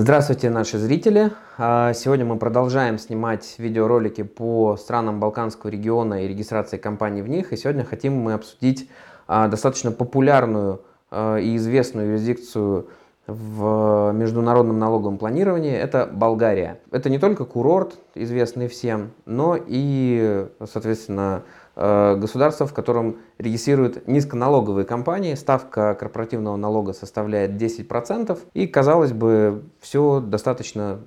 Здравствуйте, 0.00 0.48
наши 0.48 0.78
зрители! 0.78 1.32
А, 1.56 1.92
сегодня 1.92 2.24
мы 2.24 2.36
продолжаем 2.38 3.00
снимать 3.00 3.56
видеоролики 3.58 4.22
по 4.22 4.76
странам 4.76 5.18
Балканского 5.18 5.70
региона 5.70 6.22
и 6.22 6.28
регистрации 6.28 6.76
компаний 6.76 7.20
в 7.20 7.28
них. 7.28 7.52
И 7.52 7.56
сегодня 7.56 7.82
хотим 7.82 8.14
мы 8.14 8.34
обсудить 8.34 8.88
а, 9.26 9.48
достаточно 9.48 9.90
популярную 9.90 10.82
а, 11.10 11.38
и 11.38 11.56
известную 11.56 12.10
юрисдикцию 12.10 12.86
в 13.26 14.12
международном 14.12 14.78
налоговом 14.78 15.18
планировании– 15.18 15.74
это 15.76 16.06
Болгария. 16.06 16.78
Это 16.92 17.10
не 17.10 17.18
только 17.18 17.44
курорт, 17.44 17.98
известный 18.14 18.68
всем, 18.68 19.10
но 19.26 19.58
и, 19.58 20.46
соответственно, 20.64 21.42
государство, 21.78 22.66
в 22.66 22.74
котором 22.74 23.18
регистрируют 23.38 24.08
низконалоговые 24.08 24.84
компании, 24.84 25.34
ставка 25.34 25.94
корпоративного 25.94 26.56
налога 26.56 26.92
составляет 26.92 27.52
10%, 27.52 28.38
и, 28.54 28.66
казалось 28.66 29.12
бы, 29.12 29.62
все 29.80 30.20
достаточно 30.20 31.00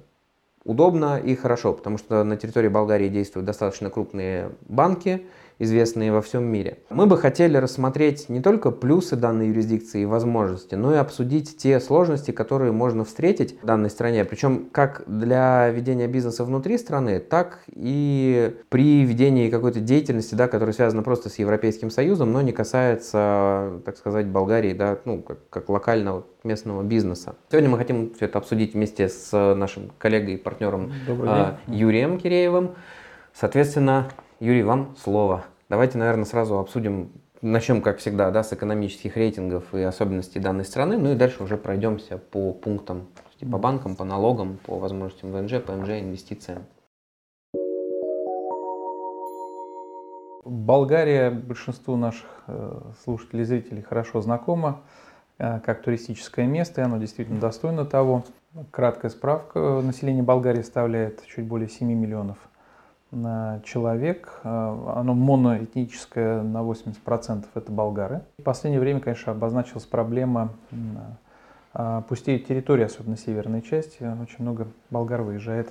удобно 0.63 1.19
и 1.19 1.35
хорошо, 1.35 1.73
потому 1.73 1.97
что 1.97 2.23
на 2.23 2.37
территории 2.37 2.69
Болгарии 2.69 3.09
действуют 3.09 3.45
достаточно 3.45 3.89
крупные 3.89 4.51
банки, 4.67 5.25
известные 5.61 6.11
во 6.11 6.21
всем 6.21 6.43
мире. 6.43 6.79
Мы 6.89 7.05
бы 7.05 7.17
хотели 7.17 7.55
рассмотреть 7.57 8.29
не 8.29 8.41
только 8.41 8.71
плюсы 8.71 9.15
данной 9.15 9.49
юрисдикции 9.49 10.01
и 10.01 10.05
возможности, 10.05 10.75
но 10.75 10.93
и 10.93 10.97
обсудить 10.97 11.57
те 11.57 11.79
сложности, 11.79 12.31
которые 12.31 12.71
можно 12.71 13.05
встретить 13.05 13.61
в 13.61 13.65
данной 13.65 13.89
стране, 13.89 14.25
причем 14.25 14.69
как 14.71 15.03
для 15.05 15.69
ведения 15.69 16.07
бизнеса 16.07 16.43
внутри 16.45 16.77
страны, 16.77 17.19
так 17.19 17.59
и 17.67 18.55
при 18.69 19.03
ведении 19.03 19.49
какой-то 19.49 19.79
деятельности, 19.79 20.33
да, 20.33 20.47
которая 20.47 20.73
связана 20.73 21.03
просто 21.03 21.29
с 21.29 21.37
Европейским 21.37 21.91
Союзом, 21.91 22.31
но 22.33 22.41
не 22.41 22.51
касается, 22.51 23.81
так 23.85 23.97
сказать, 23.97 24.27
Болгарии, 24.27 24.73
да, 24.73 24.97
ну, 25.05 25.21
как, 25.21 25.37
как 25.49 25.69
локального 25.69 26.25
местного 26.43 26.81
бизнеса. 26.81 27.35
Сегодня 27.51 27.69
мы 27.69 27.77
хотим 27.77 28.13
все 28.15 28.25
это 28.25 28.39
обсудить 28.39 28.73
вместе 28.73 29.09
с 29.09 29.31
нашим 29.55 29.91
коллегой 29.99 30.35
и 30.35 30.37
партнером 30.37 30.91
э, 31.07 31.53
Юрием 31.67 32.17
Киреевым. 32.17 32.71
Соответственно, 33.33 34.09
Юрий, 34.39 34.63
вам 34.63 34.95
слово. 34.97 35.45
Давайте, 35.71 35.97
наверное, 35.97 36.25
сразу 36.25 36.59
обсудим, 36.59 37.13
начнем, 37.41 37.81
как 37.81 37.99
всегда, 37.99 38.29
да, 38.29 38.43
с 38.43 38.51
экономических 38.51 39.15
рейтингов 39.15 39.73
и 39.73 39.81
особенностей 39.81 40.37
данной 40.37 40.65
страны, 40.65 40.97
ну 40.97 41.13
и 41.13 41.15
дальше 41.15 41.41
уже 41.41 41.55
пройдемся 41.55 42.17
по 42.17 42.51
пунктам, 42.51 43.07
по 43.39 43.57
банкам, 43.57 43.95
по 43.95 44.03
налогам, 44.03 44.59
по 44.65 44.77
возможностям 44.77 45.31
ВНЖ, 45.31 45.63
ПМЖ, 45.63 45.91
инвестициям. 45.91 46.63
Болгария 50.43 51.31
большинству 51.31 51.95
наших 51.95 52.27
э, 52.47 52.81
слушателей 53.05 53.43
и 53.43 53.45
зрителей 53.45 53.81
хорошо 53.81 54.19
знакома 54.19 54.81
э, 55.37 55.61
как 55.61 55.83
туристическое 55.83 56.47
место, 56.47 56.81
и 56.81 56.83
оно 56.83 56.97
действительно 56.97 57.39
достойно 57.39 57.85
того. 57.85 58.25
Краткая 58.71 59.09
справка. 59.09 59.79
Население 59.81 60.21
Болгарии 60.21 60.63
составляет 60.63 61.25
чуть 61.27 61.45
более 61.45 61.69
7 61.69 61.87
миллионов 61.87 62.39
человек. 63.65 64.39
Э, 64.43 64.93
оно 64.95 65.13
моноэтническое 65.13 66.41
на 66.41 66.59
80%, 66.59 67.45
это 67.53 67.71
болгары. 67.71 68.21
В 68.37 68.43
последнее 68.43 68.79
время, 68.79 68.99
конечно, 68.99 69.33
обозначилась 69.33 69.85
проблема 69.85 70.53
э, 71.73 72.01
пустеет 72.07 72.47
территория, 72.47 72.85
особенно 72.85 73.17
северной 73.17 73.61
части. 73.61 74.03
Очень 74.21 74.37
много 74.39 74.67
болгар 74.89 75.21
выезжает 75.21 75.69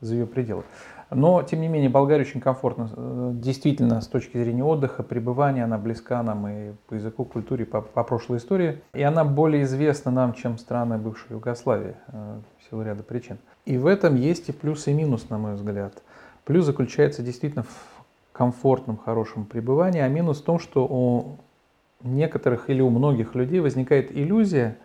за 0.00 0.14
ее 0.14 0.26
пределы. 0.26 0.64
Но, 1.12 1.42
тем 1.42 1.60
не 1.60 1.66
менее, 1.66 1.90
Болгария 1.90 2.22
очень 2.22 2.40
комфортно. 2.40 2.90
Э, 2.96 3.30
действительно, 3.34 4.00
с 4.00 4.08
точки 4.08 4.36
зрения 4.36 4.64
отдыха, 4.64 5.04
пребывания, 5.04 5.64
она 5.64 5.78
близка 5.78 6.22
нам 6.24 6.48
и 6.48 6.72
по 6.88 6.94
языку, 6.94 7.24
культуре, 7.24 7.66
по, 7.66 7.82
по 7.82 8.02
прошлой 8.02 8.38
истории. 8.38 8.80
И 8.94 9.02
она 9.02 9.24
более 9.24 9.62
известна 9.62 10.10
нам, 10.10 10.34
чем 10.34 10.58
страны 10.58 10.98
бывшей 10.98 11.32
Югославии, 11.32 11.94
в 12.08 12.68
силу 12.68 12.82
ряда 12.82 13.02
причин. 13.02 13.38
И 13.64 13.76
в 13.76 13.86
этом 13.86 14.16
есть 14.16 14.48
и 14.48 14.52
плюс, 14.52 14.88
и 14.88 14.92
минус, 14.92 15.28
на 15.30 15.38
мой 15.38 15.54
взгляд. 15.54 16.02
Плюс 16.44 16.64
заключается 16.64 17.22
действительно 17.22 17.64
в 17.64 18.02
комфортном, 18.32 18.96
хорошем 18.96 19.44
пребывании, 19.44 20.00
а 20.00 20.08
минус 20.08 20.40
в 20.40 20.44
том, 20.44 20.58
что 20.58 20.86
у 20.86 21.38
некоторых 22.02 22.70
или 22.70 22.80
у 22.80 22.90
многих 22.90 23.34
людей 23.34 23.60
возникает 23.60 24.16
иллюзия, 24.16 24.78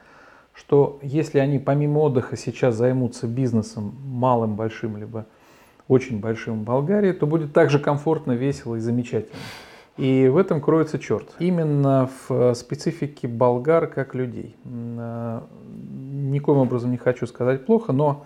что 0.54 1.00
если 1.02 1.40
они 1.40 1.60
помимо 1.60 2.00
отдыха 2.00 2.38
сейчас 2.38 2.76
займутся 2.76 3.28
бизнесом 3.28 3.96
малым, 4.06 4.56
большим, 4.56 4.98
либо 4.98 5.26
очень 5.88 6.20
большим 6.20 6.62
в 6.62 6.64
Болгарии, 6.64 7.12
то 7.12 7.28
будет 7.28 7.54
так 7.54 7.70
же 7.70 7.80
комфортно, 7.80 8.32
весело 8.34 8.76
и 8.76 8.80
замечательно. 8.80 9.38
И 9.98 10.28
в 10.28 10.36
этом 10.38 10.60
кроется 10.60 11.00
черт. 11.00 11.36
Именно 11.40 12.10
в 12.28 12.54
специфике 12.56 13.28
болгар 13.28 13.88
как 13.88 14.14
людей. 14.14 14.56
Э, 14.66 15.42
никоим 15.66 16.58
образом 16.58 16.92
не 16.92 16.98
хочу 16.98 17.28
сказать 17.28 17.66
плохо, 17.66 17.94
но 17.94 18.26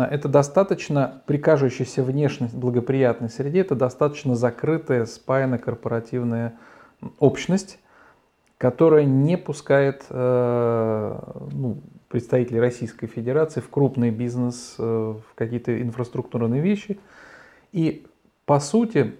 это 0.00 0.28
достаточно, 0.28 1.22
при 1.26 1.36
кажущейся 1.36 2.02
внешней 2.02 2.48
благоприятной 2.52 3.28
среде, 3.28 3.60
это 3.60 3.74
достаточно 3.74 4.34
закрытая, 4.34 5.04
спаянная 5.04 5.58
корпоративная 5.58 6.54
общность, 7.18 7.78
которая 8.56 9.04
не 9.04 9.36
пускает 9.36 10.04
э, 10.08 11.18
ну, 11.52 11.78
представителей 12.08 12.60
Российской 12.60 13.06
Федерации 13.06 13.60
в 13.60 13.68
крупный 13.68 14.10
бизнес, 14.10 14.76
э, 14.78 14.82
в 14.82 15.34
какие-то 15.34 15.82
инфраструктурные 15.82 16.62
вещи. 16.62 16.98
И 17.72 18.06
по 18.46 18.60
сути 18.60 19.14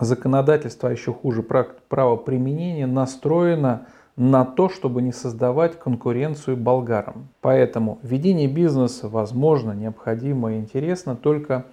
законодательство, 0.00 0.88
а 0.88 0.92
еще 0.92 1.12
хуже, 1.12 1.42
право 1.42 2.16
применения 2.16 2.86
настроено 2.86 3.86
на 4.18 4.44
то, 4.44 4.68
чтобы 4.68 5.00
не 5.00 5.12
создавать 5.12 5.78
конкуренцию 5.78 6.56
болгарам. 6.56 7.28
Поэтому 7.40 8.00
ведение 8.02 8.48
бизнеса 8.48 9.08
возможно, 9.08 9.70
необходимо 9.72 10.52
и 10.52 10.58
интересно 10.58 11.14
только 11.14 11.66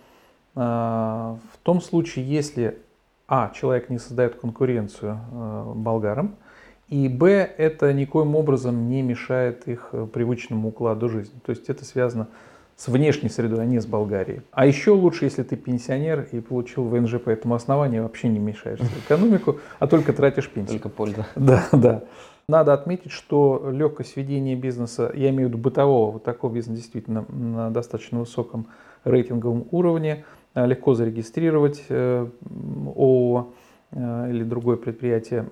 э, 0.56 0.60
в 0.60 1.58
том 1.64 1.82
случае, 1.82 2.30
если 2.30 2.78
а. 3.28 3.52
человек 3.56 3.90
не 3.90 3.98
создает 3.98 4.36
конкуренцию 4.36 5.20
э, 5.32 5.74
болгарам, 5.76 6.36
и 6.88 7.10
б. 7.10 7.28
это 7.58 7.92
никоим 7.94 8.36
образом 8.36 8.90
не 8.90 9.02
мешает 9.02 9.68
их 9.68 9.92
привычному 10.14 10.68
укладу 10.68 11.10
жизни. 11.10 11.40
То 11.44 11.50
есть 11.50 11.68
это 11.68 11.84
связано 11.84 12.28
с 12.76 12.88
внешней 12.88 13.30
средой, 13.30 13.64
а 13.64 13.66
не 13.66 13.80
с 13.80 13.88
Болгарией. 13.88 14.42
А 14.52 14.68
еще 14.68 14.92
лучше, 14.92 15.26
если 15.26 15.42
ты 15.42 15.56
пенсионер 15.56 16.28
и 16.32 16.42
получил 16.42 16.84
ВНЖ 16.84 17.20
по 17.20 17.32
этому 17.32 17.56
основанию, 17.56 18.04
вообще 18.04 18.28
не 18.28 18.38
мешаешь 18.38 18.80
экономику, 19.06 19.58
а 19.80 19.88
только 19.88 20.14
тратишь 20.14 20.48
пенсию. 20.48 20.80
Только 20.80 20.90
польза. 20.90 21.26
Да, 21.36 21.64
да. 21.72 22.04
Надо 22.48 22.74
отметить, 22.74 23.12
что 23.12 23.72
легкость 23.72 24.18
ведения 24.18 24.56
бизнеса, 24.56 25.12
я 25.16 25.30
имею 25.30 25.48
в 25.48 25.52
виду 25.52 25.58
бытового, 25.58 26.12
вот 26.12 26.24
такого 26.24 26.54
бизнеса 26.54 26.80
действительно 26.80 27.26
на 27.30 27.72
достаточно 27.72 28.20
высоком 28.20 28.68
рейтинговом 29.04 29.68
уровне, 29.72 30.26
э, 30.54 30.68
легко 30.68 30.94
зарегистрировать 30.94 31.84
э, 31.90 32.28
ООО 32.96 33.54
э, 33.92 34.30
или 34.30 34.44
другое 34.44 34.78
предприятие, 34.78 35.50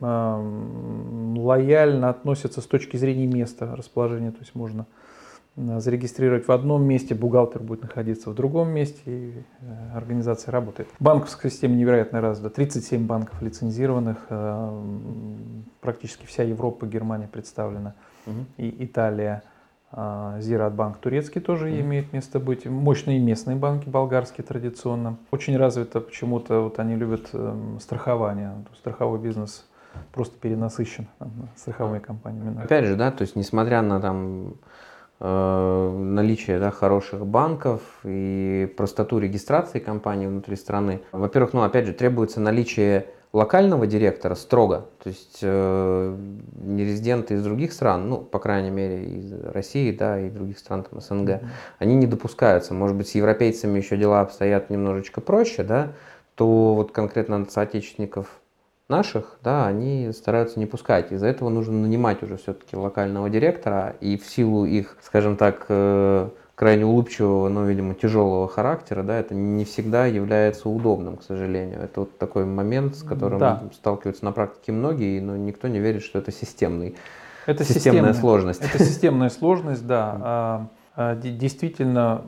лояльно 1.40 2.10
относятся 2.10 2.62
с 2.62 2.66
точки 2.68 2.96
зрения 2.98 3.26
места 3.26 3.76
расположения, 3.76 4.32
то 4.32 4.40
есть 4.42 4.54
можно 4.54 4.86
зарегистрировать 5.56 6.48
в 6.48 6.52
одном 6.52 6.84
месте, 6.84 7.14
бухгалтер 7.14 7.62
будет 7.62 7.84
находиться 7.84 8.30
в 8.32 8.36
другом 8.36 8.70
месте, 8.70 9.02
и 9.06 9.34
э, 9.62 9.96
организация 9.96 10.52
работает. 10.52 10.90
Банковская 11.00 11.50
система 11.52 11.76
невероятно 11.76 12.22
развита. 12.22 12.50
37 12.50 13.06
банков 13.06 13.40
лицензированных, 13.42 14.18
э, 14.30 14.82
практически 15.80 16.26
вся 16.26 16.44
Европа, 16.44 16.88
Германия 16.88 17.28
представлена, 17.28 17.94
угу. 18.26 18.46
и 18.58 18.84
Италия. 18.86 19.44
Э, 19.92 20.38
Зиратбанк 20.40 20.98
турецкий 20.98 21.40
тоже 21.40 21.70
mm 21.70 21.82
имеет 21.82 22.14
место 22.14 22.40
быть. 22.40 22.66
Мощные 22.66 23.20
местные 23.20 23.56
банки 23.56 23.88
болгарские 23.88 24.46
традиционно. 24.46 25.18
Очень 25.30 25.58
развито 25.58 26.02
почему-то, 26.02 26.62
вот 26.62 26.80
они 26.80 26.96
любят 26.96 27.30
эм, 27.34 27.80
страхование. 27.80 28.54
Страховой 28.76 29.20
бизнес 29.20 29.68
просто 30.12 30.36
перенасыщен 30.40 31.08
страховыми 31.56 32.00
компаниями. 32.00 32.60
Опять 32.64 32.86
же, 32.86 32.96
да, 32.96 33.12
то 33.12 33.22
есть 33.22 33.36
несмотря 33.36 33.84
на 33.84 34.02
там 34.02 34.56
Э, 34.56 34.56
наличие 35.24 36.60
да, 36.60 36.70
хороших 36.70 37.26
банков 37.26 37.82
и 38.04 38.72
простоту 38.76 39.20
регистрации 39.20 39.80
компании 39.80 40.28
внутри 40.28 40.58
страны. 40.58 41.02
Во-первых, 41.14 41.54
ну 41.54 41.64
опять 41.64 41.86
же, 41.86 41.94
требуется 41.94 42.42
наличие 42.42 43.08
локального 43.34 43.88
директора 43.88 44.36
строго, 44.36 44.86
то 45.04 45.10
есть 45.10 45.40
э, 45.42 46.18
не 46.56 46.84
резиденты 46.84 47.34
из 47.34 47.44
других 47.44 47.74
стран, 47.74 48.08
ну, 48.08 48.18
по 48.20 48.38
крайней 48.38 48.70
мере, 48.70 49.06
из 49.06 49.34
России, 49.46 49.92
да, 49.92 50.20
и 50.20 50.30
других 50.30 50.60
стран 50.60 50.84
там, 50.84 51.02
СНГ, 51.02 51.30
mm-hmm. 51.30 51.48
они 51.80 51.96
не 51.96 52.06
допускаются. 52.06 52.76
Может 52.76 52.96
быть, 52.96 53.08
с 53.08 53.16
европейцами 53.16 53.80
еще 53.80 53.98
дела 53.98 54.22
обстоят 54.22 54.70
немножечко 54.70 55.20
проще, 55.20 55.64
да, 55.64 55.94
то 56.36 56.76
вот 56.76 56.92
конкретно 56.92 57.44
соотечественников 57.50 58.28
наших, 58.90 59.38
да, 59.44 59.68
они 59.68 60.12
стараются 60.14 60.60
не 60.60 60.66
пускать. 60.66 61.12
Из-за 61.12 61.28
этого 61.28 61.50
нужно 61.50 61.74
нанимать 61.74 62.22
уже 62.24 62.38
все-таки 62.38 62.76
локального 62.76 63.30
директора, 63.30 63.96
и 64.02 64.18
в 64.18 64.26
силу 64.26 64.66
их, 64.66 64.98
скажем 65.02 65.38
так, 65.38 65.66
э, 65.70 66.30
крайне 66.56 66.86
улыбчивого, 66.86 67.50
но, 67.50 67.66
видимо, 67.66 67.96
тяжелого 67.96 68.48
характера, 68.48 69.04
да, 69.04 69.18
это 69.18 69.34
не 69.34 69.66
всегда 69.66 70.06
является 70.06 70.70
удобным, 70.70 71.18
к 71.18 71.24
сожалению. 71.24 71.82
Это 71.82 72.02
вот 72.02 72.18
такой 72.18 72.46
момент, 72.46 72.96
с 72.96 73.04
которым 73.04 73.40
да. 73.40 73.64
сталкиваются 73.74 74.26
на 74.26 74.32
практике 74.32 74.72
многие, 74.72 75.20
но 75.20 75.36
никто 75.36 75.68
не 75.68 75.80
верит, 75.80 76.04
что 76.04 76.20
это 76.20 76.32
системный, 76.32 76.96
это 77.46 77.64
системная, 77.64 77.84
системная 77.84 78.14
сложность. 78.14 78.62
Это 78.62 78.84
системная 78.84 79.30
сложность, 79.42 79.88
да. 79.88 80.18
А, 80.22 80.68
А, 80.96 81.16
действительно 81.16 82.26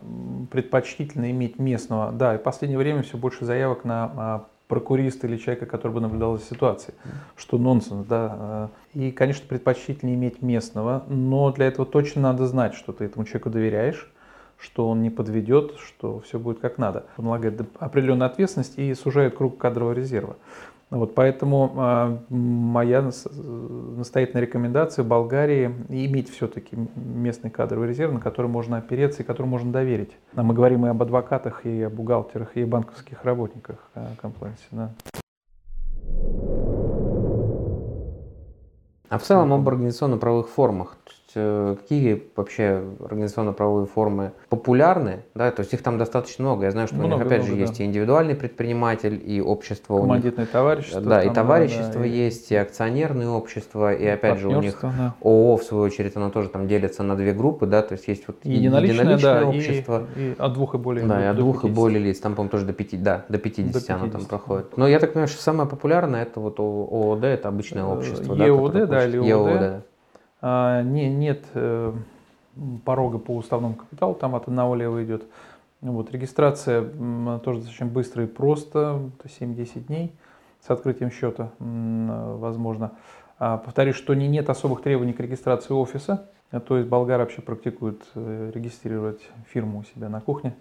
предпочтительно 0.51 1.29
иметь 1.29 1.59
местного. 1.59 2.11
Да, 2.11 2.35
и 2.35 2.37
в 2.37 2.41
последнее 2.41 2.79
время 2.79 3.03
все 3.03 3.17
больше 3.17 3.45
заявок 3.45 3.85
на 3.85 4.45
прокуриста 4.67 5.27
или 5.27 5.37
человека, 5.37 5.65
который 5.65 5.91
бы 5.91 6.01
наблюдал 6.01 6.37
за 6.37 6.43
ситуацией, 6.43 6.95
что 7.35 7.57
нонсенс, 7.57 8.05
да. 8.05 8.29
А. 8.31 8.69
И, 8.93 9.11
конечно, 9.11 9.45
предпочтительнее 9.47 10.15
иметь 10.15 10.41
местного, 10.41 11.03
но 11.07 11.51
для 11.51 11.67
этого 11.67 11.85
точно 11.85 12.21
надо 12.21 12.47
знать, 12.47 12.73
что 12.73 12.93
ты 12.93 13.05
этому 13.05 13.25
человеку 13.25 13.49
доверяешь, 13.49 14.11
что 14.57 14.89
он 14.89 15.01
не 15.01 15.09
подведет, 15.09 15.75
что 15.77 16.19
все 16.21 16.39
будет 16.39 16.59
как 16.59 16.77
надо. 16.77 17.05
Он 17.17 17.25
налагает 17.25 17.61
определенную 17.79 18.27
ответственность 18.27 18.77
и 18.77 18.93
сужает 18.93 19.35
круг 19.35 19.57
кадрового 19.57 19.93
резерва. 19.93 20.37
Вот 20.95 21.13
поэтому 21.13 21.73
э, 21.75 22.33
моя 22.33 23.01
настоятельная 23.01 24.43
рекомендация 24.43 25.03
Болгарии 25.03 25.65
иметь 25.89 26.29
все-таки 26.29 26.77
местный 26.95 27.49
кадровый 27.49 27.89
резерв, 27.89 28.13
на 28.13 28.21
который 28.21 28.47
можно 28.47 28.77
опереться 28.77 29.21
и 29.21 29.25
которому 29.25 29.51
можно 29.51 29.73
доверить. 29.73 30.11
А 30.35 30.41
мы 30.41 30.53
говорим 30.53 30.85
и 30.85 30.89
об 30.89 31.01
адвокатах, 31.01 31.65
и 31.65 31.81
о 31.83 31.89
бухгалтерах, 31.89 32.55
и 32.55 32.61
о 32.61 32.67
банковских 32.67 33.25
работниках 33.25 33.75
э, 33.95 34.05
комплайнсе. 34.21 34.63
Да. 34.71 34.93
А 39.09 39.17
в 39.17 39.23
целом 39.23 39.51
об 39.51 39.67
организационно-правовых 39.67 40.47
формах. 40.47 40.95
Э, 41.35 41.75
какие 41.79 42.23
вообще 42.35 42.81
организационно-правовые 43.03 43.87
формы 43.87 44.31
популярны, 44.49 45.23
да, 45.33 45.51
то 45.51 45.61
есть 45.61 45.73
их 45.73 45.83
там 45.83 45.97
достаточно 45.97 46.45
много. 46.45 46.65
Я 46.65 46.71
знаю, 46.71 46.87
что 46.87 46.95
много, 46.95 47.13
у 47.13 47.17
них 47.17 47.25
опять 47.25 47.39
много, 47.39 47.51
же 47.51 47.55
да. 47.55 47.61
есть 47.61 47.79
и 47.81 47.83
индивидуальный 47.83 48.35
предприниматель, 48.35 49.21
и 49.25 49.41
общество. 49.41 49.99
Командитное 49.99 50.45
товарищество. 50.45 51.01
Да, 51.01 51.23
и 51.23 51.33
товарищество 51.33 52.01
да, 52.01 52.05
есть, 52.05 52.51
и 52.51 52.55
акционерные 52.55 53.27
общества, 53.27 53.93
и 53.93 54.05
опять 54.05 54.39
же 54.39 54.47
у 54.47 54.61
них 54.61 54.77
да. 54.81 55.15
ООО, 55.21 55.57
в 55.57 55.63
свою 55.63 55.83
очередь, 55.83 56.15
оно 56.15 56.29
тоже 56.29 56.49
там 56.49 56.67
делится 56.67 57.03
на 57.03 57.17
две 57.17 57.33
группы, 57.33 57.65
да, 57.65 57.81
то 57.81 57.93
есть 57.93 58.07
есть 58.07 58.23
вот 58.27 58.37
единоличное, 58.43 58.99
единоличное 58.99 59.41
да, 59.41 59.47
общество. 59.47 60.07
И, 60.15 60.29
и 60.29 60.35
от 60.37 60.53
двух 60.53 60.75
и 60.75 60.77
более 60.77 61.05
Да, 61.05 61.21
и 61.21 61.27
от 61.27 61.35
двух 61.35 61.63
50. 61.63 61.71
и 61.71 61.73
более 61.73 61.99
лиц, 61.99 62.19
там, 62.19 62.35
по-моему, 62.35 62.51
тоже 62.51 62.65
до 62.65 62.73
50, 62.73 63.03
да, 63.03 63.25
до 63.27 63.37
50, 63.37 63.67
до 63.67 63.79
50 63.79 64.01
оно 64.01 64.11
там 64.11 64.25
проходит. 64.25 64.77
Но 64.77 64.87
я 64.87 64.99
так 64.99 65.11
понимаю, 65.11 65.27
что 65.27 65.41
самое 65.41 65.67
популярное 65.67 66.23
это 66.23 66.39
вот 66.39 66.59
ООД, 66.59 67.25
это 67.25 67.49
обычное 67.49 67.83
э, 67.83 67.87
общество. 67.87 68.35
ЕОД, 68.35 68.73
да, 68.73 68.85
да, 68.85 69.05
или 69.05 69.17
ООД. 69.17 69.61
А, 69.61 69.81
не, 70.83 71.09
нет 71.09 71.43
э, 71.53 71.93
порога 72.83 73.17
по 73.17 73.35
уставному 73.35 73.75
капиталу, 73.75 74.13
там 74.13 74.35
от 74.35 74.47
одного 74.47 74.75
лева 74.75 75.03
идет. 75.03 75.23
Вот, 75.81 76.11
регистрация 76.11 76.81
тоже 77.39 77.59
достаточно 77.59 77.85
быстро 77.85 78.23
и 78.23 78.27
просто, 78.27 79.09
7-10 79.23 79.87
дней 79.87 80.11
с 80.65 80.69
открытием 80.69 81.11
счета 81.11 81.51
возможно. 81.59 82.91
А, 83.37 83.57
повторюсь, 83.57 83.95
что 83.95 84.13
не, 84.13 84.27
нет 84.27 84.49
особых 84.49 84.81
требований 84.81 85.13
к 85.13 85.19
регистрации 85.19 85.73
офиса, 85.73 86.29
то 86.67 86.77
есть 86.77 86.87
болгар 86.87 87.19
вообще 87.19 87.41
практикует 87.41 88.03
э, 88.15 88.51
регистрировать 88.53 89.21
фирму 89.47 89.79
у 89.79 89.83
себя 89.83 90.09
на 90.09 90.21
кухне. 90.21 90.55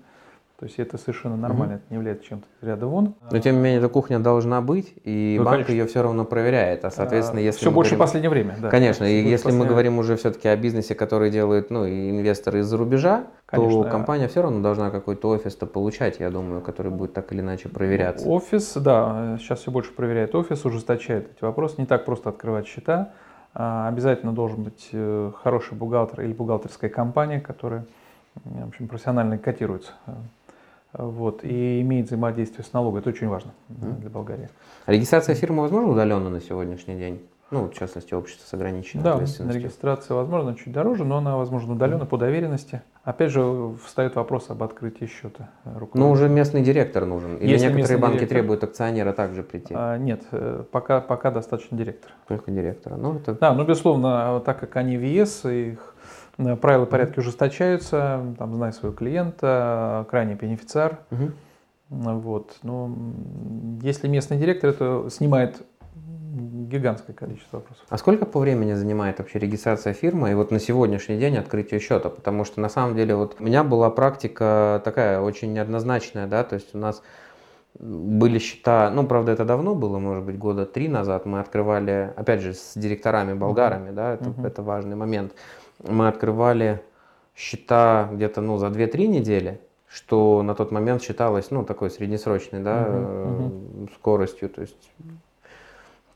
То 0.65 0.69
есть 0.69 0.79
это 0.79 0.97
совершенно 0.97 1.37
нормально, 1.37 1.75
угу. 1.75 1.83
это 1.83 1.85
не 1.91 1.97
является 1.97 2.25
чем-то 2.25 2.47
ряда 2.63 2.87
вон. 2.87 3.17
Но 3.31 3.39
тем 3.39 3.57
не 3.57 3.61
менее 3.61 3.81
эта 3.81 3.91
кухня 3.91 4.19
должна 4.19 4.63
быть, 4.63 4.95
и 5.05 5.37
ну, 5.39 5.45
банк 5.45 5.67
конечно. 5.67 5.73
ее 5.73 5.87
все 5.87 6.03
равно 6.03 6.25
проверяет. 6.25 6.87
А 6.87 6.91
соответственно, 6.91 7.41
если 7.41 7.59
все 7.59 7.71
больше 7.71 7.91
говорим... 7.91 7.99
в 7.99 8.07
последнее 8.07 8.31
время, 8.31 8.57
да. 8.59 8.71
Конечно, 8.71 9.05
и 9.05 9.29
если 9.29 9.53
мы 9.53 9.67
говорим 9.67 9.99
уже 9.99 10.17
все-таки 10.17 10.49
о 10.49 10.57
бизнесе, 10.57 10.95
который 10.95 11.31
делают 11.31 11.69
ну, 11.69 11.87
инвесторы 11.87 12.61
из-за 12.61 12.79
рубежа, 12.79 13.27
конечно. 13.45 13.83
то 13.85 13.91
компания 13.91 14.27
все 14.27 14.41
равно 14.41 14.63
должна 14.63 14.91
какой-то 14.91 15.29
офис-то 15.29 15.67
получать, 15.67 16.19
я 16.19 16.31
думаю, 16.31 16.63
который 16.63 16.91
будет 16.91 17.13
так 17.13 17.31
или 17.35 17.43
иначе 17.43 17.69
проверяться. 17.69 18.27
Офис, 18.27 18.73
да, 18.77 19.37
сейчас 19.39 19.59
все 19.59 19.71
больше 19.71 19.93
проверяет 19.93 20.35
офис, 20.35 20.65
ужесточает 20.65 21.31
эти 21.37 21.45
вопросы. 21.45 21.75
Не 21.77 21.85
так 21.85 22.07
просто 22.07 22.31
открывать 22.31 22.67
счета. 22.67 23.13
А 23.53 23.87
обязательно 23.87 24.33
должен 24.33 24.63
быть 24.63 24.89
э, 24.93 25.31
хороший 25.43 25.77
бухгалтер 25.77 26.23
или 26.23 26.33
бухгалтерская 26.33 26.89
компания, 26.89 27.39
которая 27.39 27.85
в 28.45 28.69
общем, 28.69 28.89
профессионально 28.89 29.39
котируется 29.39 29.93
вот, 30.97 31.45
и 31.45 31.81
имеет 31.81 32.07
взаимодействие 32.07 32.65
с 32.65 32.73
налогом. 32.73 32.99
Это 32.99 33.11
очень 33.11 33.29
важно 33.29 33.53
mm-hmm. 33.69 34.01
для 34.01 34.11
Болгарии. 34.11 34.49
А 34.87 34.93
регистрация 34.93 35.35
фирмы 35.35 35.63
возможна 35.63 35.91
удаленно 35.91 36.31
на 36.31 36.41
сегодняшний 36.41 36.97
день? 36.97 37.21
Ну, 37.51 37.69
в 37.69 37.75
частности, 37.75 38.15
общество 38.15 38.45
с 38.47 38.55
ограниченной 38.55 39.05
да, 39.05 39.15
ответственностью. 39.15 39.63
регистрация 39.63 40.17
возможно 40.17 40.57
чуть 40.57 40.73
дороже, 40.73 41.05
но 41.05 41.19
она 41.19 41.37
возможно 41.37 41.75
удаленно 41.75 42.03
mm-hmm. 42.03 42.07
по 42.07 42.17
доверенности. 42.17 42.83
Опять 43.05 43.31
же, 43.31 43.75
встает 43.85 44.17
вопрос 44.17 44.49
об 44.49 44.63
открытии 44.63 45.05
счета. 45.05 45.51
Ну, 45.93 46.11
уже 46.11 46.29
местный 46.29 46.63
директор 46.63 47.05
нужен. 47.05 47.37
Или 47.37 47.53
Если 47.53 47.69
некоторые 47.69 47.99
банки 47.99 48.17
директор, 48.17 48.39
требуют 48.39 48.65
акционера 48.65 49.13
также 49.13 49.43
прийти? 49.43 49.75
А, 49.77 49.99
нет, 49.99 50.23
э, 50.33 50.65
пока, 50.71 51.01
пока 51.01 51.31
достаточно 51.31 51.77
директора. 51.77 52.15
Только 52.27 52.51
директора. 52.51 52.97
Ну, 52.97 53.17
это... 53.17 53.35
Да, 53.35 53.53
ну, 53.53 53.65
безусловно, 53.65 54.41
так 54.45 54.59
как 54.59 54.77
они 54.77 54.97
в 54.97 55.05
ЕС, 55.05 55.45
их 55.45 55.94
Э, 55.94 55.94
правила 56.37 56.85
порядки 56.85 57.19
ужесточаются, 57.19 58.35
там, 58.39 58.55
знай 58.55 58.73
своего 58.73 58.97
клиента, 58.97 60.07
крайний 60.11 60.35
бенефициар. 60.35 60.99
Угу. 61.11 61.31
Вот. 61.91 62.57
Но 62.63 62.95
если 63.83 64.09
местный 64.09 64.39
директор, 64.39 64.71
это 64.71 65.09
снимает 65.11 65.63
гигантское 66.35 67.15
количество 67.15 67.59
вопросов. 67.59 67.85
А 67.89 67.99
сколько 67.99 68.27
по 68.27 68.41
времени 68.41 68.73
занимает 68.73 69.19
вообще 69.19 69.39
регистрация 69.39 69.93
фирмы 69.93 70.33
и 70.33 70.35
вот 70.35 70.51
на 70.51 70.59
сегодняшний 70.59 71.19
день 71.19 71.37
открытие 71.37 71.79
счета? 71.79 72.11
Потому 72.11 72.45
что 72.45 72.61
на 72.61 72.69
самом 72.69 72.97
деле 72.97 73.15
вот 73.15 73.37
у 73.39 73.45
меня 73.45 73.63
была 73.63 73.91
практика 73.91 74.83
такая 74.85 75.21
очень 75.21 75.53
неоднозначная, 75.53 76.27
да, 76.27 76.43
то 76.43 76.55
есть 76.55 76.75
у 76.75 76.79
нас 76.79 77.03
были 77.79 78.39
счета, 78.39 78.91
ну, 78.91 79.05
правда, 79.07 79.33
это 79.33 79.45
давно 79.45 79.75
было, 79.75 79.99
может 79.99 80.25
быть, 80.25 80.39
года 80.39 80.65
три 80.65 80.89
назад 80.89 81.27
мы 81.27 81.41
открывали, 81.41 82.13
опять 82.17 82.41
же, 82.41 82.55
с 82.55 82.73
директорами 82.77 83.35
болгарами, 83.35 83.91
uh-huh. 83.91 83.95
да, 83.95 84.15
это, 84.15 84.25
uh-huh. 84.25 84.47
это 84.47 84.63
важный 84.63 84.95
момент 84.95 85.33
мы 85.83 86.09
открывали 86.09 86.83
счета 87.35 88.09
где-то 88.13 88.41
ну, 88.41 88.59
за 88.59 88.69
2-3 88.69 89.07
недели, 89.07 89.61
что 89.89 90.43
на 90.43 90.55
тот 90.55 90.71
момент 90.71 91.03
считалось 91.03 91.51
ну, 91.51 91.65
такой 91.65 91.91
среднесрочной 91.91 92.61
да, 92.61 92.87
uh-huh, 92.87 93.39
uh-huh. 93.39 93.91
скоростью. 93.95 94.49
То 94.49 94.63
есть, 94.63 94.91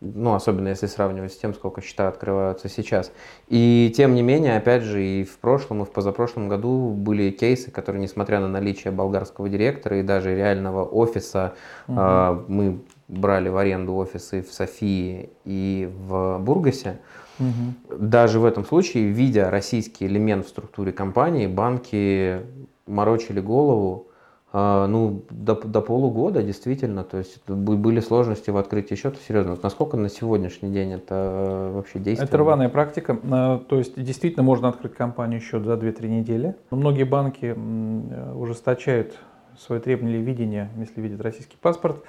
ну, 0.00 0.34
особенно 0.34 0.68
если 0.68 0.86
сравнивать 0.86 1.32
с 1.32 1.36
тем, 1.36 1.54
сколько 1.54 1.80
счета 1.80 2.08
открываются 2.08 2.68
сейчас. 2.68 3.12
И 3.48 3.92
тем 3.96 4.14
не 4.14 4.22
менее, 4.22 4.56
опять 4.56 4.82
же, 4.82 5.04
и 5.04 5.24
в 5.24 5.38
прошлом, 5.38 5.82
и 5.82 5.84
в 5.84 5.90
позапрошлом 5.90 6.48
году 6.48 6.90
были 6.90 7.30
кейсы, 7.30 7.70
которые, 7.70 8.00
несмотря 8.00 8.40
на 8.40 8.48
наличие 8.48 8.92
болгарского 8.92 9.48
директора 9.48 9.98
и 9.98 10.02
даже 10.02 10.36
реального 10.36 10.84
офиса, 10.84 11.54
uh-huh. 11.88 12.38
э, 12.38 12.44
мы 12.48 12.80
брали 13.08 13.48
в 13.48 13.56
аренду 13.56 13.94
офисы 13.94 14.42
в 14.42 14.52
Софии 14.52 15.30
и 15.44 15.90
в 16.06 16.38
Бургасе, 16.38 17.00
Угу. 17.38 17.98
Даже 17.98 18.40
в 18.40 18.44
этом 18.44 18.64
случае, 18.64 19.10
видя 19.10 19.50
российский 19.50 20.06
элемент 20.06 20.46
в 20.46 20.48
структуре 20.48 20.92
компании, 20.92 21.46
банки 21.46 22.42
морочили 22.86 23.40
голову 23.40 24.08
а, 24.50 24.86
ну, 24.86 25.24
до, 25.30 25.54
до 25.54 25.82
полугода, 25.82 26.42
действительно. 26.42 27.04
То 27.04 27.18
есть 27.18 27.46
были 27.48 28.00
сложности 28.00 28.48
в 28.48 28.56
открытии 28.56 28.94
счета, 28.94 29.18
серьезно. 29.26 29.58
Насколько 29.62 29.98
на 29.98 30.08
сегодняшний 30.08 30.70
день 30.70 30.92
это 30.92 31.14
э, 31.14 31.72
вообще 31.74 31.98
действует? 31.98 32.30
Это 32.30 32.38
рваная 32.38 32.70
практика. 32.70 33.18
А, 33.30 33.58
то 33.58 33.76
есть 33.76 34.02
действительно 34.02 34.42
можно 34.42 34.68
открыть 34.68 34.94
компанию 34.94 35.40
счет 35.40 35.64
за 35.64 35.74
2-3 35.74 36.08
недели. 36.08 36.56
Но 36.70 36.78
многие 36.78 37.04
банки 37.04 37.54
ужесточают 38.34 39.18
свое 39.58 39.82
требование 39.82 40.22
видения, 40.22 40.70
если 40.78 41.00
видят 41.02 41.20
российский 41.20 41.58
паспорт. 41.60 42.02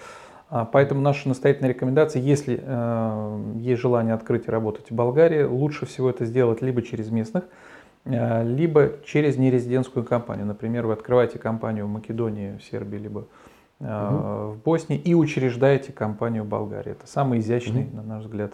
А, 0.50 0.66
поэтому 0.66 1.02
наша 1.02 1.28
настоятельная 1.28 1.70
рекомендация, 1.70 2.22
если 2.22 2.60
э, 2.62 3.44
есть 3.58 3.82
желание 3.82 4.16
открыть 4.16 4.48
и 4.48 4.52
работать 4.52 4.90
в 4.90 4.96
Болгарии, 4.96 5.44
лучше 5.44 5.86
всего 5.86 6.10
это 6.10 6.26
сделать 6.26 6.62
либо 6.64 6.82
через 6.82 7.12
местных, 7.12 7.44
э, 8.06 8.44
либо 8.44 8.94
через 9.06 9.38
нерезидентскую 9.38 10.04
компанию. 10.04 10.48
Например, 10.48 10.88
вы 10.88 10.94
открываете 10.94 11.38
компанию 11.38 11.86
в 11.86 11.90
Македонии, 11.90 12.58
в 12.58 12.64
Сербии, 12.64 12.98
либо 12.98 13.28
э, 13.80 13.84
угу. 13.84 14.54
в 14.54 14.64
Боснии 14.64 14.98
и 14.98 15.14
учреждаете 15.14 15.94
компанию 15.94 16.44
в 16.44 16.48
Болгарии. 16.48 16.94
Это 16.94 17.06
самый 17.06 17.40
изящный, 17.40 17.84
угу. 17.84 17.98
на 17.98 18.04
наш 18.04 18.24
взгляд, 18.24 18.54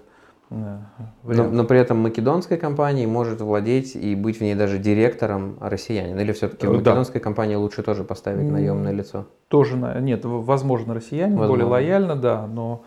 но, 0.49 1.49
но 1.49 1.63
при 1.63 1.79
этом 1.79 1.97
македонской 1.97 2.57
компании 2.57 3.05
может 3.05 3.41
владеть 3.41 3.95
и 3.95 4.15
быть 4.15 4.37
в 4.37 4.41
ней 4.41 4.55
даже 4.55 4.77
директором 4.77 5.57
россиянин. 5.59 6.19
Или 6.19 6.33
все-таки 6.33 6.67
в 6.67 6.69
э, 6.69 6.73
македонской 6.73 7.19
да. 7.19 7.23
компании 7.23 7.55
лучше 7.55 7.81
тоже 7.81 8.03
поставить 8.03 8.49
наемное 8.49 8.91
лицо? 8.91 9.25
Тоже, 9.47 9.75
нет, 10.01 10.21
возможно, 10.23 10.93
россиянин, 10.93 11.37
возможно. 11.37 11.65
более 11.65 11.65
лояльно, 11.65 12.15
да, 12.15 12.45
но 12.45 12.83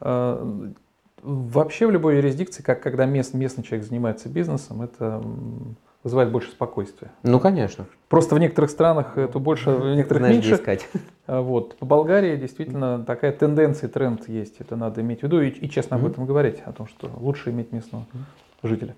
э, 0.00 0.72
вообще 1.22 1.86
в 1.86 1.90
любой 1.90 2.16
юрисдикции, 2.16 2.62
как 2.62 2.82
когда 2.82 3.06
мест, 3.06 3.34
местный 3.34 3.64
человек 3.64 3.86
занимается 3.86 4.28
бизнесом, 4.28 4.82
это 4.82 5.22
вызывает 6.02 6.30
больше 6.30 6.50
спокойствия. 6.50 7.10
Ну, 7.22 7.40
конечно. 7.40 7.86
Просто 8.08 8.34
в 8.34 8.38
некоторых 8.38 8.70
странах 8.70 9.18
это 9.18 9.38
больше, 9.38 9.70
в 9.70 9.94
некоторых 9.94 10.22
Знаешь, 10.22 10.36
меньше. 10.36 10.54
искать. 10.54 10.88
А, 11.26 11.42
вот. 11.42 11.76
По 11.76 11.86
Болгарии 11.86 12.36
действительно 12.36 13.04
такая 13.04 13.32
тенденция, 13.32 13.88
тренд 13.88 14.28
есть. 14.28 14.56
Это 14.60 14.76
надо 14.76 15.00
иметь 15.00 15.20
в 15.20 15.22
виду 15.24 15.40
и, 15.40 15.50
и 15.50 15.70
честно 15.70 15.94
mm-hmm. 15.94 15.98
об 15.98 16.06
этом 16.06 16.26
говорить, 16.26 16.60
о 16.64 16.72
том, 16.72 16.88
что 16.88 17.10
лучше 17.18 17.50
иметь 17.50 17.70
местного 17.72 18.06
жителя. 18.62 18.96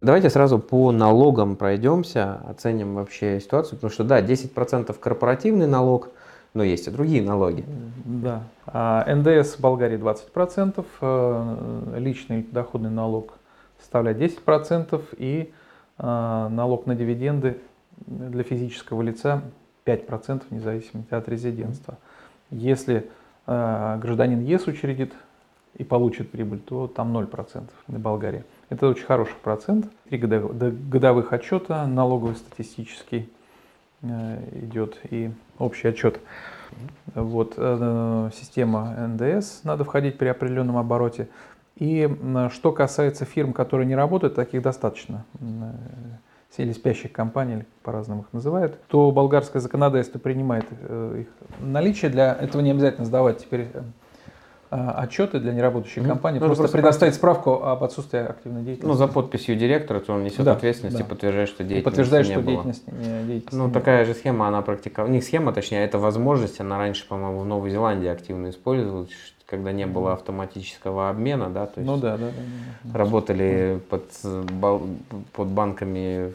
Давайте 0.00 0.30
сразу 0.30 0.58
по 0.58 0.92
налогам 0.92 1.56
пройдемся, 1.56 2.34
оценим 2.46 2.94
вообще 2.94 3.40
ситуацию, 3.40 3.76
потому 3.76 3.90
что 3.90 4.04
да, 4.04 4.20
10% 4.20 4.94
корпоративный 4.98 5.66
налог– 5.66 6.10
но 6.54 6.62
есть 6.62 6.86
и 6.86 6.90
другие 6.90 7.22
налоги. 7.22 7.64
Да. 8.04 8.44
А 8.66 9.04
НДС 9.12 9.56
в 9.56 9.60
Болгарии 9.60 9.98
20%, 9.98 10.84
э, 11.00 11.94
личный 11.98 12.42
доходный 12.42 12.90
налог 12.90 13.34
составляет 13.80 14.18
10% 14.18 15.02
и 15.18 15.52
э, 15.98 16.02
налог 16.02 16.86
на 16.86 16.94
дивиденды 16.94 17.58
для 18.06 18.44
физического 18.44 19.02
лица 19.02 19.42
5% 19.84 20.44
вне 20.48 20.60
зависимости 20.60 21.12
от 21.12 21.28
резидентства. 21.28 21.98
Если 22.50 23.10
э, 23.46 23.98
гражданин 24.00 24.40
ЕС 24.40 24.68
учредит 24.68 25.12
и 25.76 25.82
получит 25.82 26.30
прибыль, 26.30 26.60
то 26.60 26.86
там 26.86 27.16
0% 27.16 27.64
на 27.88 27.98
Болгарии. 27.98 28.44
Это 28.68 28.88
очень 28.88 29.04
хороший 29.04 29.34
процент. 29.42 29.86
Три 30.08 30.18
годовых 30.18 31.32
отчета, 31.32 31.84
налоговый 31.88 32.36
статистический 32.36 33.28
идет 34.52 34.98
и 35.10 35.30
общий 35.58 35.88
отчет. 35.88 36.20
Вот, 37.14 37.54
э, 37.56 38.30
система 38.34 38.94
НДС 39.08 39.64
надо 39.64 39.84
входить 39.84 40.18
при 40.18 40.28
определенном 40.28 40.76
обороте. 40.76 41.28
И 41.76 42.08
что 42.52 42.72
касается 42.72 43.24
фирм, 43.24 43.52
которые 43.52 43.86
не 43.86 43.96
работают, 43.96 44.34
таких 44.34 44.62
достаточно, 44.62 45.24
э, 45.40 45.72
или 46.56 46.72
спящих 46.72 47.10
компаний, 47.10 47.64
по-разному 47.82 48.22
их 48.22 48.32
называют, 48.32 48.78
то 48.86 49.10
болгарское 49.10 49.60
законодательство 49.60 50.20
принимает 50.20 50.64
их 50.70 51.26
наличие. 51.58 52.12
Для 52.12 52.32
этого 52.32 52.62
не 52.62 52.70
обязательно 52.70 53.04
сдавать 53.04 53.38
теперь 53.38 53.68
отчеты 54.74 55.38
для 55.38 55.52
неработающей 55.52 56.02
mm-hmm. 56.02 56.08
компании, 56.08 56.38
ну, 56.40 56.46
просто, 56.46 56.62
просто 56.62 56.78
предоставить 56.78 57.14
справку 57.14 57.62
об 57.62 57.84
отсутствии 57.84 58.18
активной 58.18 58.62
деятельности. 58.62 58.86
Ну, 58.86 58.94
за 58.94 59.06
подписью 59.06 59.56
директора, 59.56 60.00
то 60.00 60.12
он 60.12 60.24
несет 60.24 60.44
да, 60.44 60.52
ответственность 60.52 60.98
да. 60.98 61.04
и 61.04 61.06
подтверждает, 61.06 61.48
что 61.48 61.64
деятельность 61.64 61.84
подтверждает, 61.84 62.26
не 62.26 62.32
что 62.32 62.40
было. 62.42 62.52
Деятельность, 62.64 62.84
деятельность 62.86 63.52
ну, 63.52 63.66
не 63.66 63.72
такая 63.72 64.04
было. 64.04 64.14
же 64.14 64.18
схема, 64.18 64.48
она 64.48 64.62
практиковала, 64.62 65.12
не 65.12 65.20
схема, 65.20 65.52
точнее, 65.52 65.84
это 65.84 65.98
возможность, 65.98 66.60
она 66.60 66.78
раньше, 66.78 67.06
по-моему, 67.06 67.40
в 67.40 67.46
Новой 67.46 67.70
Зеландии 67.70 68.08
активно 68.08 68.50
использовалась, 68.50 69.10
когда 69.46 69.72
не 69.72 69.86
было 69.86 70.14
автоматического 70.14 71.10
обмена, 71.10 71.50
да, 71.50 71.66
то 71.66 71.80
есть 71.80 71.90
ну, 71.90 71.96
да, 71.96 72.16
да, 72.16 72.26
да, 72.26 72.32
да. 72.84 72.98
работали 72.98 73.80
под, 73.90 74.04
под 75.32 75.48
банками, 75.48 76.32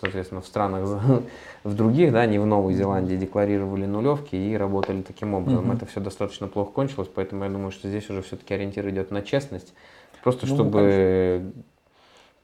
соответственно, 0.00 0.40
в 0.42 0.46
странах 0.46 0.88
в 1.66 1.74
других, 1.74 2.12
да, 2.12 2.24
не 2.26 2.38
в 2.38 2.46
Новой 2.46 2.74
Зеландии, 2.74 3.16
декларировали 3.16 3.86
нулевки 3.86 4.36
и 4.36 4.56
работали 4.56 5.02
таким 5.02 5.34
образом. 5.34 5.70
Mm-hmm. 5.70 5.76
Это 5.76 5.86
все 5.86 6.00
достаточно 6.00 6.46
плохо 6.46 6.70
кончилось, 6.70 7.08
поэтому 7.12 7.44
я 7.44 7.50
думаю, 7.50 7.72
что 7.72 7.88
здесь 7.88 8.08
уже 8.08 8.22
все-таки 8.22 8.54
ориентир 8.54 8.88
идет 8.88 9.10
на 9.10 9.22
честность. 9.22 9.74
Просто 10.22 10.46
ну, 10.46 10.54
чтобы 10.54 11.42
конечно. 11.42 11.62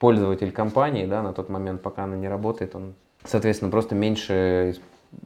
пользователь 0.01 0.51
компании, 0.51 1.07
да, 1.07 1.23
на 1.23 1.33
тот 1.33 1.49
момент, 1.49 1.83
пока 1.83 2.05
она 2.05 2.17
не 2.17 2.29
работает, 2.29 2.75
он, 2.75 2.95
соответственно, 3.25 3.71
просто 3.71 3.95
меньше 3.95 4.75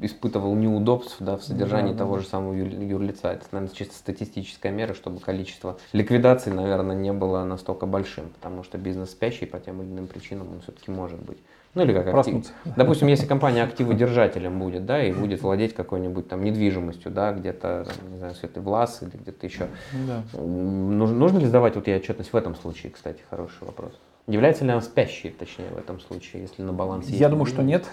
испытывал 0.01 0.55
неудобств 0.57 1.17
да, 1.21 1.39
в 1.39 1.43
содержании 1.43 1.93
да, 1.93 1.99
того 1.99 2.17
да. 2.17 2.23
же 2.23 2.29
самого 2.29 2.53
юрлица. 2.53 3.29
Это, 3.29 3.47
наверное, 3.53 3.75
чисто 3.75 3.95
статистическая 3.95 4.73
мера, 4.73 4.93
чтобы 4.93 5.21
количество 5.21 5.79
ликвидаций, 5.93 6.53
наверное, 6.53 6.97
не 6.97 7.13
было 7.13 7.45
настолько 7.45 7.87
большим, 7.87 8.29
потому 8.29 8.63
что 8.63 8.77
бизнес 8.77 9.11
спящий 9.11 9.47
по 9.47 9.59
тем 9.59 9.81
или 9.81 9.89
иным 9.89 10.07
причинам 10.07 10.49
он 10.53 10.61
все-таки 10.61 10.91
может 10.91 11.21
быть. 11.21 11.39
Ну 11.77 11.83
или 11.83 11.93
как 11.93 12.07
актив. 12.07 12.47
Допустим, 12.75 13.07
если 13.09 13.27
компания 13.27 13.63
активодержателем 13.63 14.59
будет, 14.59 14.87
да, 14.87 15.05
и 15.05 15.13
будет 15.13 15.43
владеть 15.43 15.75
какой-нибудь 15.75 16.27
там 16.27 16.43
недвижимостью, 16.43 17.13
да, 17.13 17.35
где-то, 17.35 17.87
не 18.11 18.17
знаю, 18.17 18.35
Светлый 18.35 18.65
Влас 18.65 19.03
или 19.03 19.11
где-то 19.11 19.47
еще. 19.47 19.67
Да. 20.09 20.23
Нужно, 20.41 21.15
нужно 21.15 21.39
ли 21.39 21.45
сдавать 21.45 21.77
вот 21.77 21.87
ей 21.87 21.99
отчетность 21.99 22.33
в 22.33 22.37
этом 22.37 22.55
случае, 22.55 22.93
кстати, 22.93 23.21
хороший 23.29 23.67
вопрос. 23.67 23.93
Является 24.27 24.65
ли 24.65 24.71
она 24.71 24.81
спящей, 24.81 25.31
точнее, 25.31 25.67
в 25.69 25.77
этом 25.77 26.01
случае, 26.01 26.43
если 26.43 26.63
на 26.63 26.73
балансе 26.73 27.15
Я 27.15 27.29
думаю, 27.29 27.45
что 27.45 27.63
нет. 27.63 27.85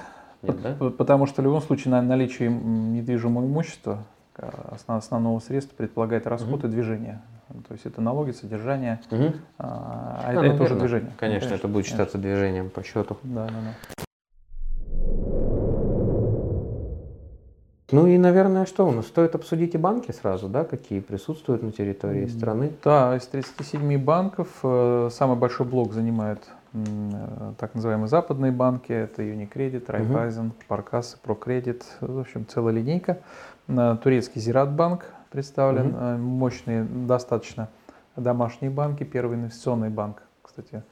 нет 0.44 0.62
да? 0.62 0.90
Потому 0.98 1.26
что 1.26 1.42
в 1.42 1.46
любом 1.46 1.62
случае 1.62 1.92
на 1.92 2.02
наличие 2.02 2.50
недвижимого 2.50 3.46
имущества 3.46 4.06
основного 4.88 5.40
средства 5.40 5.76
предполагает 5.76 6.26
расход 6.26 6.60
угу. 6.60 6.68
и 6.68 6.70
движение. 6.70 7.22
То 7.68 7.74
есть 7.74 7.86
это 7.86 8.02
налоги, 8.02 8.32
содержание, 8.32 9.00
угу. 9.12 9.34
а, 9.60 10.22
а, 10.26 10.34
это, 10.34 10.46
это 10.46 10.64
уже 10.64 10.76
движение. 10.76 11.12
Конечно, 11.18 11.50
конечно, 11.50 11.56
это 11.56 11.68
будет 11.68 11.86
считаться 11.86 12.18
конечно. 12.18 12.36
движением 12.36 12.70
по 12.70 12.84
счету. 12.84 13.18
Да, 13.24 13.46
да, 13.46 13.54
да. 13.54 14.04
Ну 17.94 18.08
и, 18.08 18.18
наверное, 18.18 18.66
что 18.66 18.88
у 18.88 18.92
нас? 18.92 19.06
Стоит 19.06 19.36
обсудить 19.36 19.76
и 19.76 19.78
банки 19.78 20.12
сразу, 20.12 20.50
да, 20.50 20.64
какие 20.64 21.00
присутствуют 21.00 21.62
на 21.62 21.72
территории 21.72 22.26
страны? 22.26 22.72
Да, 22.84 23.16
из 23.16 23.28
37 23.28 24.04
банков 24.04 24.48
э, 24.64 25.10
самый 25.12 25.38
большой 25.38 25.68
блок 25.68 25.94
занимает 25.94 26.40
э, 26.74 26.80
так 27.60 27.76
называемые 27.76 28.08
западные 28.08 28.52
банки. 28.52 28.92
Это 28.92 29.22
Unicredit, 29.22 29.86
Raiffeisen, 29.86 30.48
угу. 30.48 30.56
Паркас, 30.68 31.20
Прокредит. 31.22 31.86
В 32.02 32.22
общем, 32.22 32.48
целая 32.48 32.74
линейка. 32.74 33.20
Э, 33.68 33.96
турецкий 34.02 34.42
Зиратбанк 34.42 35.06
представлен, 35.34 35.88
угу. 35.88 36.24
мощные 36.24 36.84
достаточно 36.84 37.68
домашние 38.16 38.70
банки. 38.70 39.04
Первый 39.04 39.36
инвестиционный 39.36 39.90
банк, 39.90 40.22
кстати, 40.44 40.84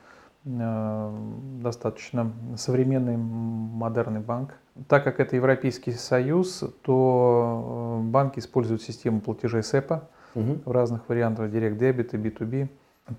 э, 0.45 1.13
достаточно 1.61 2.31
современный, 2.57 3.17
модерный 3.17 4.19
банк. 4.19 4.55
Так 4.87 5.03
как 5.03 5.19
это 5.19 5.35
Европейский 5.35 5.91
Союз, 5.91 6.63
то 6.81 8.01
банки 8.03 8.39
используют 8.39 8.81
систему 8.81 9.21
платежей 9.21 9.61
СЭПа 9.61 10.09
угу. 10.33 10.57
в 10.65 10.71
разных 10.71 11.07
вариантах, 11.07 11.51
Direct 11.51 11.77
Debit 11.77 12.09
и 12.13 12.17
B2B 12.17 12.69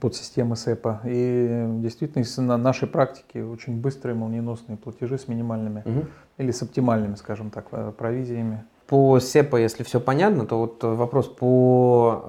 под 0.00 0.16
системы 0.16 0.56
СЭПа. 0.56 1.02
И 1.04 1.66
действительно, 1.78 2.24
на 2.48 2.56
нашей 2.56 2.88
практике 2.88 3.44
очень 3.44 3.80
быстрые 3.80 4.16
молниеносные 4.16 4.76
платежи 4.76 5.18
с 5.18 5.28
минимальными 5.28 5.82
угу. 5.84 6.06
или 6.38 6.50
с 6.50 6.62
оптимальными, 6.62 7.14
скажем 7.14 7.50
так, 7.50 7.94
провизиями 7.94 8.64
по 8.86 9.18
SEPA, 9.18 9.60
если 9.60 9.82
все 9.82 10.00
понятно, 10.00 10.46
то 10.46 10.58
вот 10.58 10.82
вопрос 10.82 11.28
по 11.28 12.22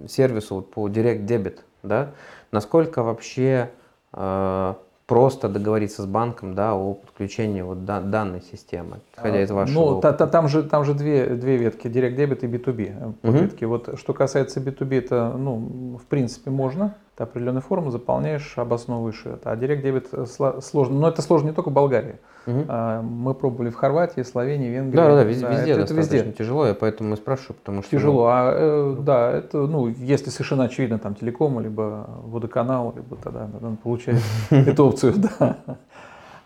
э, 0.00 0.06
сервису, 0.08 0.56
вот 0.56 0.70
по 0.70 0.88
Direct 0.88 1.26
Debit, 1.26 1.58
да, 1.82 2.10
насколько 2.50 3.02
вообще 3.02 3.70
э, 4.12 4.74
просто 5.06 5.48
договориться 5.48 6.02
с 6.02 6.06
банком 6.06 6.54
да, 6.54 6.74
о 6.74 6.94
подключении 6.94 7.60
вот 7.60 7.84
да, 7.84 8.00
данной 8.00 8.40
системы, 8.40 9.00
исходя 9.14 9.42
из 9.42 9.50
вашего 9.50 9.94
Ну, 9.94 10.00
та, 10.00 10.12
та, 10.12 10.26
там 10.26 10.48
же, 10.48 10.62
там 10.62 10.84
же 10.84 10.94
две, 10.94 11.26
две 11.26 11.58
ветки, 11.58 11.86
Direct 11.86 12.16
Debit 12.16 12.40
и 12.40 12.46
B2B. 12.46 13.14
Угу. 13.22 13.32
Ветки. 13.32 13.64
Вот, 13.64 13.98
что 13.98 14.14
касается 14.14 14.60
B2B, 14.60 14.98
это, 14.98 15.34
ну, 15.36 15.98
в 16.02 16.06
принципе, 16.06 16.50
можно. 16.50 16.94
Ты 17.16 17.24
определенную 17.24 17.62
форму 17.62 17.90
заполняешь, 17.90 18.54
обосновываешь 18.56 19.26
это. 19.26 19.52
А 19.52 19.56
Direct 19.56 19.82
Debit 19.82 20.60
сложно. 20.62 20.98
Но 20.98 21.08
это 21.08 21.20
сложно 21.20 21.48
не 21.48 21.54
только 21.54 21.68
в 21.68 21.72
Болгарии. 21.72 22.18
Угу. 22.46 22.72
Мы 23.02 23.34
пробовали 23.34 23.70
в 23.70 23.76
Хорватии, 23.76 24.22
Словении, 24.22 24.68
Венгрии. 24.68 24.96
Да, 24.96 25.14
да, 25.14 25.22
везде, 25.22 25.46
да, 25.46 25.52
везде 25.52 25.70
это, 25.72 25.80
достаточно 25.80 26.16
это 26.16 26.24
везде. 26.26 26.32
тяжело, 26.32 26.66
я 26.66 26.74
поэтому 26.74 27.14
и 27.14 27.16
спрашиваю, 27.16 27.56
потому 27.56 27.82
что... 27.82 27.90
Тяжело, 27.90 28.24
ну... 28.24 28.26
а 28.28 28.52
э, 28.54 28.96
да, 29.00 29.30
это, 29.30 29.58
ну, 29.58 29.88
если 29.88 30.30
совершенно 30.30 30.64
очевидно, 30.64 30.98
там, 30.98 31.14
телеком, 31.14 31.60
либо 31.60 32.08
водоканал, 32.24 32.94
либо 32.96 33.16
тогда 33.16 33.46
надо 33.46 33.76
получать 33.76 34.20
эту 34.50 34.86
опцию, 34.86 35.14
да. 35.16 35.58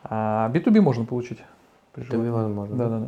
А 0.05 0.51
B2B 0.53 0.81
можно 0.81 1.05
получить. 1.05 1.39
B2B 1.97 2.31
возможно. 2.31 2.77
Да, 2.77 2.89
да, 2.89 2.99
да. 2.99 3.07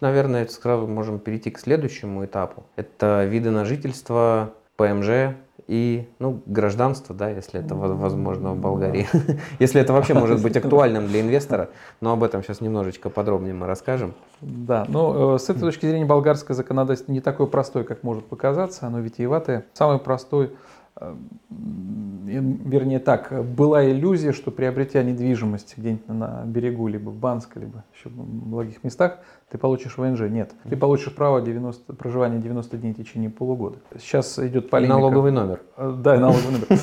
Наверное, 0.00 0.46
сразу 0.46 0.86
можем 0.86 1.18
перейти 1.18 1.50
к 1.50 1.58
следующему 1.58 2.24
этапу. 2.24 2.64
Это 2.76 3.24
виды 3.24 3.50
на 3.50 3.64
жительство, 3.64 4.52
ПМЖ, 4.76 5.34
и 5.66 6.08
ну, 6.20 6.40
гражданство, 6.46 7.14
да, 7.14 7.28
если 7.28 7.60
это 7.60 7.74
возможно 7.74 8.52
в 8.52 8.58
Болгарии. 8.58 9.08
если 9.58 9.80
это 9.80 9.92
вообще 9.92 10.14
может 10.14 10.40
быть 10.42 10.56
актуальным 10.56 11.08
для 11.08 11.22
инвестора, 11.22 11.70
но 12.00 12.12
об 12.12 12.22
этом 12.22 12.42
сейчас 12.42 12.60
немножечко 12.60 13.10
подробнее 13.10 13.54
мы 13.54 13.66
расскажем. 13.66 14.14
Да, 14.40 14.84
но 14.88 15.34
э, 15.34 15.38
с 15.38 15.48
этой 15.48 15.60
точки 15.60 15.86
зрения 15.86 16.04
болгарское 16.04 16.56
законодательство 16.56 17.10
не 17.10 17.20
такое 17.20 17.48
простое, 17.48 17.82
как 17.82 18.04
может 18.04 18.26
показаться, 18.26 18.86
оно 18.86 19.00
витиеватое. 19.00 19.64
Самый 19.72 19.98
простой 19.98 20.52
вернее 22.26 22.98
так, 22.98 23.44
была 23.54 23.88
иллюзия, 23.88 24.32
что 24.32 24.50
приобретя 24.50 25.02
недвижимость 25.02 25.74
где-нибудь 25.76 26.08
на 26.08 26.42
берегу, 26.46 26.88
либо 26.88 27.10
в 27.10 27.16
Банске, 27.16 27.60
либо 27.60 27.84
еще 27.94 28.08
в 28.08 28.46
многих 28.48 28.82
местах, 28.82 29.18
ты 29.50 29.58
получишь 29.58 29.98
ВНЖ. 29.98 30.22
Нет, 30.22 30.52
ты 30.68 30.76
получишь 30.76 31.14
право 31.14 31.40
90, 31.40 31.92
проживания 31.92 32.38
90 32.38 32.76
дней 32.78 32.94
в 32.94 32.96
течение 32.96 33.30
полугода. 33.30 33.76
Сейчас 33.98 34.38
идет 34.38 34.70
полемика. 34.70 34.94
И 34.94 34.96
налоговый 34.96 35.32
номер. 35.32 35.60
Э, 35.76 35.94
да, 35.96 36.16
и 36.16 36.18
налоговый 36.18 36.52
номер. 36.52 36.66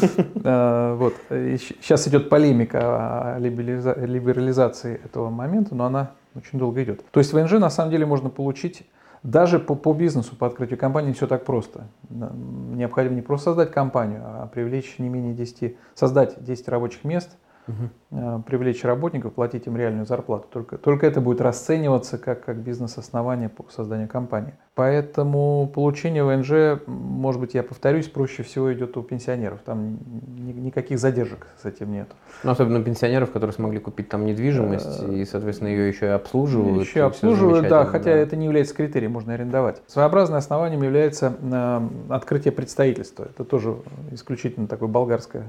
Э, 0.46 0.96
вот. 0.96 1.14
Сейчас 1.30 2.08
идет 2.08 2.30
полемика 2.30 3.36
о 3.36 3.40
либерализации 3.40 5.00
этого 5.04 5.30
момента, 5.30 5.74
но 5.74 5.86
она 5.86 6.12
очень 6.36 6.60
долго 6.60 6.84
идет. 6.84 7.04
То 7.12 7.20
есть 7.20 7.34
ВНЖ 7.34 7.54
на 7.54 7.70
самом 7.70 7.92
деле 7.92 8.06
можно 8.06 8.30
получить 8.30 8.84
даже 9.24 9.58
по, 9.58 9.76
по 9.76 9.94
бизнесу, 9.94 10.36
по 10.36 10.48
открытию 10.48 10.78
компании 10.78 11.14
все 11.14 11.28
так 11.28 11.46
просто. 11.46 11.88
Необходимо 12.10 13.16
не 13.16 13.22
просто 13.22 13.46
создать 13.46 13.72
компанию, 13.72 14.22
а 14.24 14.48
привлечь 14.48 15.00
не 15.00 15.10
менее 15.10 15.34
10, 15.34 15.78
создать 15.96 16.44
10 16.44 16.68
рабочих 16.68 17.04
мест, 17.06 17.38
угу. 17.68 18.44
привлечь 18.44 18.84
работников, 18.84 19.34
платить 19.34 19.68
им 19.68 19.78
реальную 19.78 20.06
зарплату. 20.06 20.48
Только, 20.52 20.78
только 20.78 21.08
это 21.08 21.22
будет 21.22 21.42
расцениваться 21.42 22.18
как, 22.18 22.44
как 22.46 22.58
бизнес-основание 22.58 23.50
по 23.50 23.66
созданию 23.70 24.08
компании. 24.08 24.54
Поэтому 24.76 25.70
получение 25.74 26.24
ВНЖ, 26.24 26.82
может 26.88 27.40
быть, 27.40 27.54
я 27.54 27.62
повторюсь, 27.62 28.08
проще 28.08 28.42
всего 28.42 28.74
идет 28.74 28.98
у 28.98 29.04
пенсионеров. 29.04 29.60
Там 29.64 30.00
никаких 30.36 30.98
задержек 30.98 31.48
с 31.62 31.66
этим 31.66 31.92
нет. 31.92 32.08
Ну, 32.44 32.52
особенно 32.52 32.82
пенсионеров, 32.84 33.32
которые 33.32 33.54
смогли 33.54 33.80
купить 33.80 34.10
там 34.10 34.26
недвижимость 34.26 35.04
э, 35.04 35.14
и, 35.14 35.26
соответственно, 35.26 35.68
ее 35.68 35.88
еще 35.88 36.08
и 36.08 36.10
обслуживают. 36.10 36.82
Еще 36.82 37.04
обслуживают, 37.04 37.68
да, 37.68 37.86
хотя 37.86 38.06
да. 38.14 38.18
это 38.18 38.36
не 38.36 38.46
является 38.46 38.74
критерием, 38.74 39.12
можно 39.12 39.34
арендовать. 39.34 39.84
Своеобразным 39.86 40.40
основанием 40.40 40.82
является 40.82 41.34
э, 41.40 41.82
открытие 42.10 42.52
представительства. 42.52 43.26
Это 43.26 43.44
тоже 43.44 43.76
исключительно 44.10 44.68
такое 44.68 44.90
болгарское 44.90 45.46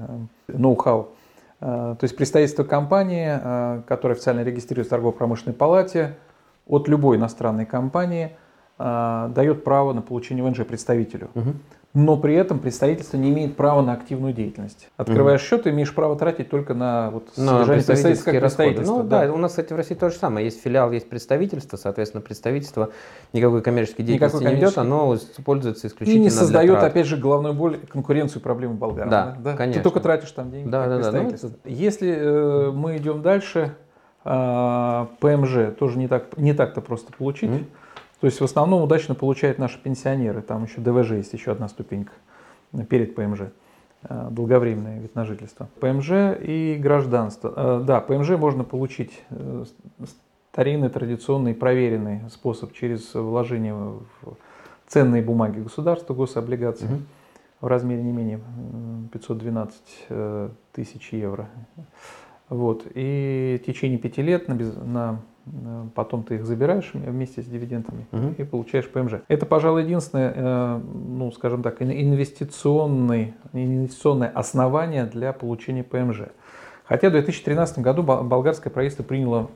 э, 0.47 0.53
ноу-хау. 0.55 1.09
То 1.59 1.97
есть 2.01 2.15
представительство 2.17 2.63
компании, 2.63 3.81
которая 3.87 4.15
официально 4.15 4.41
регистрируется 4.43 4.89
в 4.89 4.95
торгово-промышленной 4.97 5.55
палате, 5.55 6.17
от 6.67 6.87
любой 6.87 7.17
иностранной 7.17 7.65
компании– 7.65 8.35
э, 8.77 9.31
дает 9.33 9.63
право 9.63 9.93
на 9.93 10.01
получение 10.01 10.43
ВНЖ 10.43 10.65
представителю. 10.65 11.29
Угу. 11.35 11.53
Но 11.95 12.17
при 12.17 12.35
этом 12.35 12.59
представительство 12.59 13.15
не 13.15 13.29
имеет 13.29 13.55
права 13.55 13.81
на 13.81 13.93
активную 13.93 14.33
деятельность. 14.33 14.89
Открываешь 14.97 15.39
угу. 15.39 15.47
счет, 15.47 15.67
имеешь 15.67 15.95
право 15.95 16.17
тратить 16.17 16.49
только 16.49 16.73
на 16.73 17.09
вот, 17.09 17.29
содержание 17.33 17.85
представительства 17.85 18.31
как 18.31 18.41
представительство. 18.41 18.97
Ну 18.97 19.03
да. 19.03 19.25
да, 19.25 19.33
у 19.33 19.37
нас, 19.37 19.51
кстати, 19.51 19.71
в 19.71 19.77
России 19.77 19.95
то 19.95 20.09
же 20.09 20.17
самое. 20.17 20.45
Есть 20.45 20.61
филиал, 20.61 20.91
есть 20.91 21.07
представительство, 21.07 21.77
соответственно, 21.77 22.19
представительство 22.19 22.89
никакой 23.31 23.61
коммерческой 23.61 24.03
деятельности 24.03 24.35
никакой 24.35 24.53
не 24.53 24.59
ведет, 24.59 24.77
оно 24.77 25.17
пользуется 25.45 25.87
исключительно 25.87 26.21
И 26.21 26.23
не 26.25 26.29
создает, 26.29 26.83
опять 26.83 27.07
же, 27.07 27.15
главную 27.15 27.53
боль, 27.53 27.79
конкуренцию, 27.87 28.41
проблемы 28.41 28.73
болгарам. 28.73 29.09
Да, 29.09 29.37
да, 29.39 29.55
конечно. 29.55 29.79
Ты 29.79 29.83
только 29.83 30.01
тратишь 30.01 30.31
там 30.31 30.51
деньги. 30.51 30.69
Да, 30.69 30.87
да, 30.87 30.99
да. 30.99 31.11
Ну, 31.13 31.29
это... 31.29 31.49
Если 31.63 32.13
э, 32.13 32.71
мы 32.71 32.97
идем 32.97 33.21
дальше, 33.21 33.73
э, 34.25 35.05
ПМЖ 35.21 35.77
тоже 35.79 35.97
не 35.97 36.09
так 36.09 36.37
не 36.37 36.51
так-то 36.51 36.81
просто 36.81 37.13
получить. 37.13 37.49
Mm-hmm. 37.51 37.65
То 38.19 38.27
есть 38.27 38.39
в 38.39 38.43
основном 38.43 38.81
удачно 38.81 39.15
получают 39.15 39.57
наши 39.57 39.81
пенсионеры. 39.81 40.41
Там 40.41 40.63
еще 40.63 40.81
ДВЖ 40.81 41.11
есть 41.11 41.33
еще 41.33 41.51
одна 41.51 41.67
ступенька 41.67 42.13
перед 42.89 43.15
ПМЖ. 43.15 43.51
Э, 44.07 44.27
долговременное 44.29 44.99
вид 44.99 45.15
на 45.15 45.25
жительство. 45.25 45.67
ПМЖ 45.79 46.37
и 46.39 46.77
гражданство. 46.79 47.53
Э, 47.55 47.83
да, 47.83 48.01
ПМЖ 48.01 48.31
можно 48.31 48.63
получить 48.63 49.23
э, 49.31 49.65
старинный, 50.51 50.89
традиционный, 50.89 51.55
проверенный 51.55 52.21
способ 52.29 52.73
через 52.73 53.13
вложение 53.13 53.73
в 53.73 54.37
ценные 54.87 55.23
бумаги 55.23 55.59
государства, 55.59 56.13
гособлигации 56.13 56.85
угу. 56.85 57.01
в 57.61 57.67
размере 57.67 58.03
не 58.03 58.11
менее 58.11 58.39
512 59.11 60.07
тысяч 60.71 61.11
евро. 61.11 61.49
Вот. 62.49 62.85
И 62.93 63.59
в 63.61 63.65
течение 63.65 63.97
пяти 63.97 64.21
лет 64.21 64.47
на, 64.47 64.55
на 64.55 65.19
Э, 65.19 65.34
потом 65.93 66.23
ты 66.23 66.35
их 66.35 66.45
забираешь 66.45 66.91
вместе 66.93 67.41
с 67.41 67.45
дивидендами 67.45 68.07
угу. 68.11 68.33
и 68.37 68.43
получаешь 68.43 68.89
ПМЖ. 68.89 69.21
Это, 69.27 69.45
пожалуй, 69.45 69.83
единственное, 69.83 70.33
э, 70.35 70.81
ну, 70.83 71.31
скажем 71.31 71.61
так, 71.61 71.81
инвестиционный, 71.81 73.35
инвестиционное 73.53 74.29
основание 74.29 75.05
для 75.05 75.33
получения 75.33 75.83
ПМЖ. 75.83 76.23
Хотя 76.85 77.09
в 77.09 77.11
2013 77.11 77.79
году 77.79 78.03
болгарское 78.03 78.71
правительство 78.71 79.03
приняло 79.03 79.49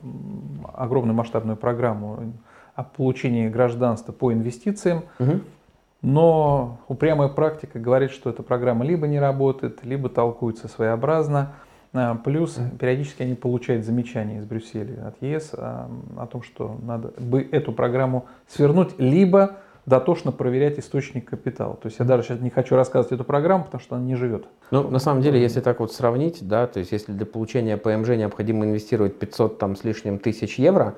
огромную 0.74 1.14
масштабную 1.14 1.56
программу 1.56 2.34
о 2.74 2.84
получении 2.84 3.48
гражданства 3.48 4.12
по 4.12 4.32
инвестициям, 4.32 5.04
угу. 5.18 5.40
но 6.02 6.78
упрямая 6.88 7.28
практика 7.28 7.78
говорит, 7.78 8.10
что 8.10 8.30
эта 8.30 8.42
программа 8.42 8.84
либо 8.84 9.06
не 9.06 9.20
работает, 9.20 9.84
либо 9.84 10.08
толкуется 10.08 10.68
своеобразно. 10.68 11.52
А, 11.92 12.14
плюс 12.14 12.58
периодически 12.78 13.22
они 13.22 13.34
получают 13.34 13.84
замечания 13.84 14.38
из 14.38 14.44
Брюсселя 14.44 15.08
от 15.08 15.22
ЕС 15.22 15.50
а, 15.54 15.90
о 16.16 16.26
том, 16.26 16.42
что 16.42 16.78
надо 16.82 17.12
бы 17.18 17.46
эту 17.50 17.72
программу 17.72 18.26
свернуть, 18.46 18.98
либо 18.98 19.56
дотошно 19.86 20.30
проверять 20.30 20.78
источник 20.78 21.28
капитала. 21.28 21.74
То 21.74 21.86
есть 21.86 21.98
я 21.98 22.04
даже 22.04 22.22
сейчас 22.22 22.40
не 22.40 22.50
хочу 22.50 22.76
рассказывать 22.76 23.12
эту 23.12 23.24
программу, 23.24 23.64
потому 23.64 23.80
что 23.80 23.96
она 23.96 24.04
не 24.04 24.14
живет. 24.14 24.44
Ну, 24.70 24.88
на 24.88 25.00
самом 25.00 25.22
деле, 25.22 25.40
если 25.40 25.60
так 25.60 25.80
вот 25.80 25.92
сравнить, 25.92 26.46
да, 26.46 26.66
то 26.66 26.78
есть 26.78 26.92
если 26.92 27.12
для 27.12 27.26
получения 27.26 27.76
ПМЖ 27.76 28.10
необходимо 28.10 28.66
инвестировать 28.66 29.18
500 29.18 29.58
там 29.58 29.74
с 29.74 29.82
лишним 29.82 30.18
тысяч 30.18 30.58
евро, 30.58 30.94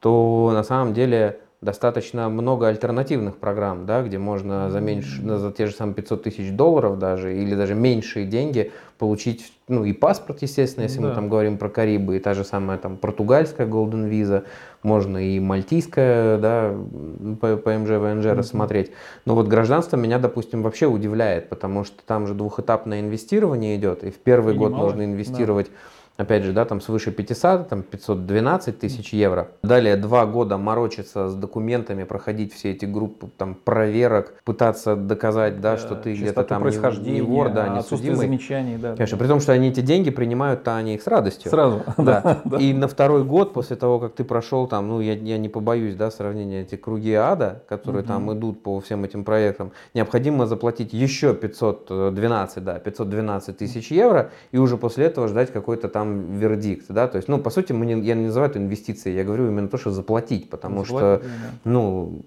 то 0.00 0.50
на 0.52 0.64
самом 0.64 0.92
деле 0.92 1.40
достаточно 1.62 2.28
много 2.28 2.68
альтернативных 2.68 3.38
программ, 3.38 3.86
да, 3.86 4.02
где 4.02 4.18
можно 4.18 4.70
за, 4.70 4.80
меньше, 4.80 5.22
за 5.22 5.50
те 5.52 5.66
же 5.66 5.72
самые 5.72 5.94
500 5.94 6.22
тысяч 6.24 6.52
долларов 6.52 6.98
даже, 6.98 7.34
или 7.36 7.54
даже 7.54 7.74
меньшие 7.74 8.26
деньги 8.26 8.72
получить, 8.98 9.52
ну 9.68 9.84
и 9.84 9.92
паспорт, 9.92 10.42
естественно, 10.42 10.84
если 10.84 11.00
да. 11.00 11.08
мы 11.08 11.14
там 11.14 11.28
говорим 11.28 11.58
про 11.58 11.68
Карибы, 11.68 12.16
и 12.16 12.20
та 12.20 12.34
же 12.34 12.44
самая 12.44 12.78
там 12.78 12.96
португальская 12.96 13.66
Golden 13.66 14.08
Visa, 14.10 14.44
можно 14.82 15.18
и 15.18 15.38
мальтийская, 15.40 16.38
да, 16.38 16.70
ПМЖ, 17.40 17.90
ВНЖ 17.90 18.26
mm-hmm. 18.26 18.34
рассмотреть. 18.34 18.92
Но 19.24 19.34
вот 19.34 19.48
гражданство 19.48 19.96
меня, 19.96 20.18
допустим, 20.18 20.62
вообще 20.62 20.86
удивляет, 20.86 21.48
потому 21.48 21.84
что 21.84 22.02
там 22.04 22.26
же 22.26 22.34
двухэтапное 22.34 23.00
инвестирование 23.00 23.76
идет, 23.76 24.04
и 24.04 24.10
в 24.10 24.16
первый 24.18 24.54
и 24.54 24.58
год 24.58 24.72
можно 24.72 25.04
инвестировать 25.04 25.66
да 25.66 25.72
опять 26.16 26.42
же, 26.44 26.52
да, 26.52 26.64
там 26.64 26.80
свыше 26.80 27.10
500, 27.10 27.68
там 27.68 27.82
512 27.82 28.78
тысяч 28.78 29.12
евро. 29.12 29.48
Далее 29.62 29.96
два 29.96 30.26
года 30.26 30.56
морочиться 30.58 31.28
с 31.28 31.34
документами, 31.34 32.04
проходить 32.04 32.52
все 32.54 32.72
эти 32.72 32.84
группы 32.84 33.28
там 33.36 33.54
проверок, 33.54 34.34
пытаться 34.44 34.96
доказать, 34.96 35.60
да, 35.60 35.76
что 35.76 35.94
ты 35.94 36.14
где-то 36.14 36.44
там 36.44 36.66
не, 36.66 37.10
не 37.10 37.20
вор, 37.20 37.50
да, 37.50 37.68
не 37.68 37.82
судимый. 37.82 38.16
замечаний, 38.16 38.76
да. 38.90 38.96
Конечно, 38.96 39.18
при 39.18 39.26
том, 39.26 39.40
что 39.40 39.52
они 39.52 39.68
эти 39.68 39.80
деньги 39.80 40.10
принимают, 40.10 40.66
а 40.68 40.76
они 40.76 40.94
их 40.94 41.02
с 41.02 41.06
радостью. 41.06 41.50
Сразу. 41.50 41.82
Да. 42.06 42.40
И 42.60 42.72
на 42.72 42.86
второй 42.88 43.24
год, 43.24 43.52
после 43.52 43.74
того, 43.74 43.98
как 43.98 44.14
ты 44.14 44.22
прошел 44.22 44.68
там, 44.68 44.88
ну, 44.88 45.00
я, 45.00 45.14
я 45.14 45.38
не 45.38 45.48
побоюсь, 45.48 45.96
да, 45.96 46.10
сравнения 46.10 46.62
эти 46.62 46.76
круги 46.76 47.12
ада, 47.12 47.62
которые 47.68 48.02
угу. 48.02 48.08
там 48.08 48.32
идут 48.32 48.62
по 48.62 48.78
всем 48.80 49.04
этим 49.04 49.24
проектам, 49.24 49.72
необходимо 49.92 50.46
заплатить 50.46 50.92
еще 50.92 51.34
512, 51.34 52.64
да, 52.64 52.78
512 52.78 53.56
тысяч 53.56 53.90
евро, 53.90 54.30
и 54.52 54.58
уже 54.58 54.76
после 54.76 55.06
этого 55.06 55.26
ждать 55.28 55.52
какой-то 55.52 55.88
там 55.88 56.06
там 56.06 56.38
вердикт, 56.38 56.86
да, 56.88 57.08
то 57.08 57.16
есть, 57.16 57.28
ну, 57.28 57.38
по 57.38 57.50
сути, 57.50 57.72
мы 57.72 57.86
не, 57.86 58.00
я 58.06 58.14
не 58.14 58.26
называю 58.26 58.50
это 58.50 58.58
инвестицией, 58.58 59.16
я 59.16 59.24
говорю 59.24 59.48
именно 59.48 59.68
то, 59.68 59.78
что 59.78 59.90
заплатить, 59.90 60.50
потому 60.50 60.84
заплатить, 60.84 61.24
что, 61.24 61.28
да. 61.28 61.70
ну, 61.70 62.22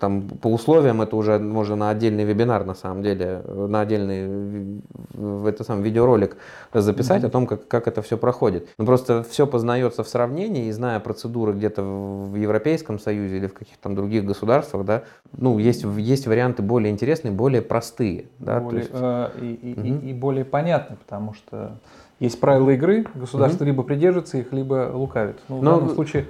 там 0.00 0.22
по 0.22 0.48
условиям 0.48 1.02
это 1.02 1.16
уже 1.16 1.38
можно 1.38 1.76
на 1.76 1.90
отдельный 1.90 2.24
вебинар, 2.24 2.64
на 2.64 2.74
самом 2.74 3.02
деле, 3.02 3.42
на 3.46 3.80
отдельный 3.80 4.80
в 5.12 5.46
это 5.46 5.63
сам 5.64 5.82
видеоролик 5.82 6.36
записать 6.72 7.22
mm-hmm. 7.22 7.26
о 7.26 7.30
том, 7.30 7.46
как, 7.46 7.68
как 7.68 7.88
это 7.88 8.02
все 8.02 8.16
проходит. 8.16 8.68
Ну, 8.78 8.86
просто 8.86 9.22
все 9.22 9.46
познается 9.46 10.04
в 10.04 10.08
сравнении, 10.08 10.66
и 10.66 10.72
зная 10.72 11.00
процедуры 11.00 11.52
где-то 11.52 11.82
в 11.82 12.34
Европейском 12.36 12.98
Союзе 12.98 13.38
или 13.38 13.46
в 13.46 13.54
каких-то 13.54 13.82
там 13.82 13.94
других 13.94 14.24
государствах, 14.24 14.84
да, 14.84 15.02
ну, 15.36 15.58
есть, 15.58 15.84
есть 15.84 16.26
варианты 16.26 16.62
более 16.62 16.92
интересные, 16.92 17.32
более 17.32 17.62
простые, 17.62 18.26
да, 18.38 18.60
более, 18.60 18.80
есть... 18.80 18.90
э, 18.92 19.30
и, 19.40 19.54
и, 19.54 19.74
mm-hmm. 19.74 20.06
и, 20.06 20.10
и 20.10 20.12
более 20.12 20.44
понятные, 20.44 20.96
потому 20.96 21.34
что 21.34 21.78
есть 22.20 22.40
правила 22.40 22.70
игры, 22.70 23.06
государство 23.14 23.64
угу. 23.64 23.70
либо 23.70 23.82
придерживается 23.82 24.38
их, 24.38 24.52
либо 24.52 24.90
лукавит. 24.94 25.36
Ну, 25.48 25.60
Но, 25.60 25.76
в 25.76 25.80
данном 25.80 25.94
случае 25.94 26.26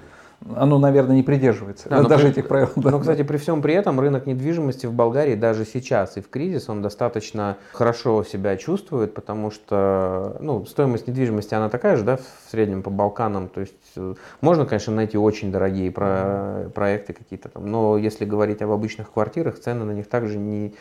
оно, 0.57 0.79
наверное, 0.79 1.17
не 1.17 1.23
придерживается 1.23 1.89
а, 1.91 2.03
даже 2.03 2.25
при, 2.25 2.31
этих 2.33 2.49
правил. 2.49 2.69
Но, 2.77 2.99
кстати, 3.01 3.23
при 3.23 3.37
всем 3.39 3.63
при 3.63 3.75
этом 3.75 3.99
рынок 3.99 4.27
недвижимости 4.27 4.87
в 4.87 4.93
Болгарии 4.93 5.35
даже 5.35 5.65
сейчас 5.65 6.17
и 6.17 6.21
в 6.21 6.29
кризис 6.29 6.69
он 6.69 6.83
достаточно 6.83 7.57
хорошо 7.73 8.25
себя 8.25 8.57
чувствует, 8.57 9.15
потому 9.15 9.51
что 9.51 10.37
ну, 10.41 10.65
стоимость 10.67 11.07
недвижимости 11.09 11.55
она 11.55 11.69
такая 11.69 11.97
же, 11.97 12.05
да, 12.05 12.17
в 12.17 12.51
среднем 12.51 12.83
по 12.83 12.91
Балканам. 12.91 13.49
То 13.49 13.61
есть 13.61 13.75
э, 13.97 14.15
можно, 14.41 14.67
конечно, 14.67 14.95
найти 14.95 15.17
очень 15.17 15.51
дорогие 15.51 15.91
про, 15.91 16.71
проекты 16.75 17.13
какие-то 17.13 17.49
там, 17.49 17.67
но 17.67 17.97
если 17.97 18.25
говорить 18.25 18.61
об 18.63 18.71
обычных 18.71 19.13
квартирах, 19.13 19.59
цены 19.59 19.85
на 19.85 19.93
них 19.93 20.09
также 20.09 20.39
не 20.39 20.75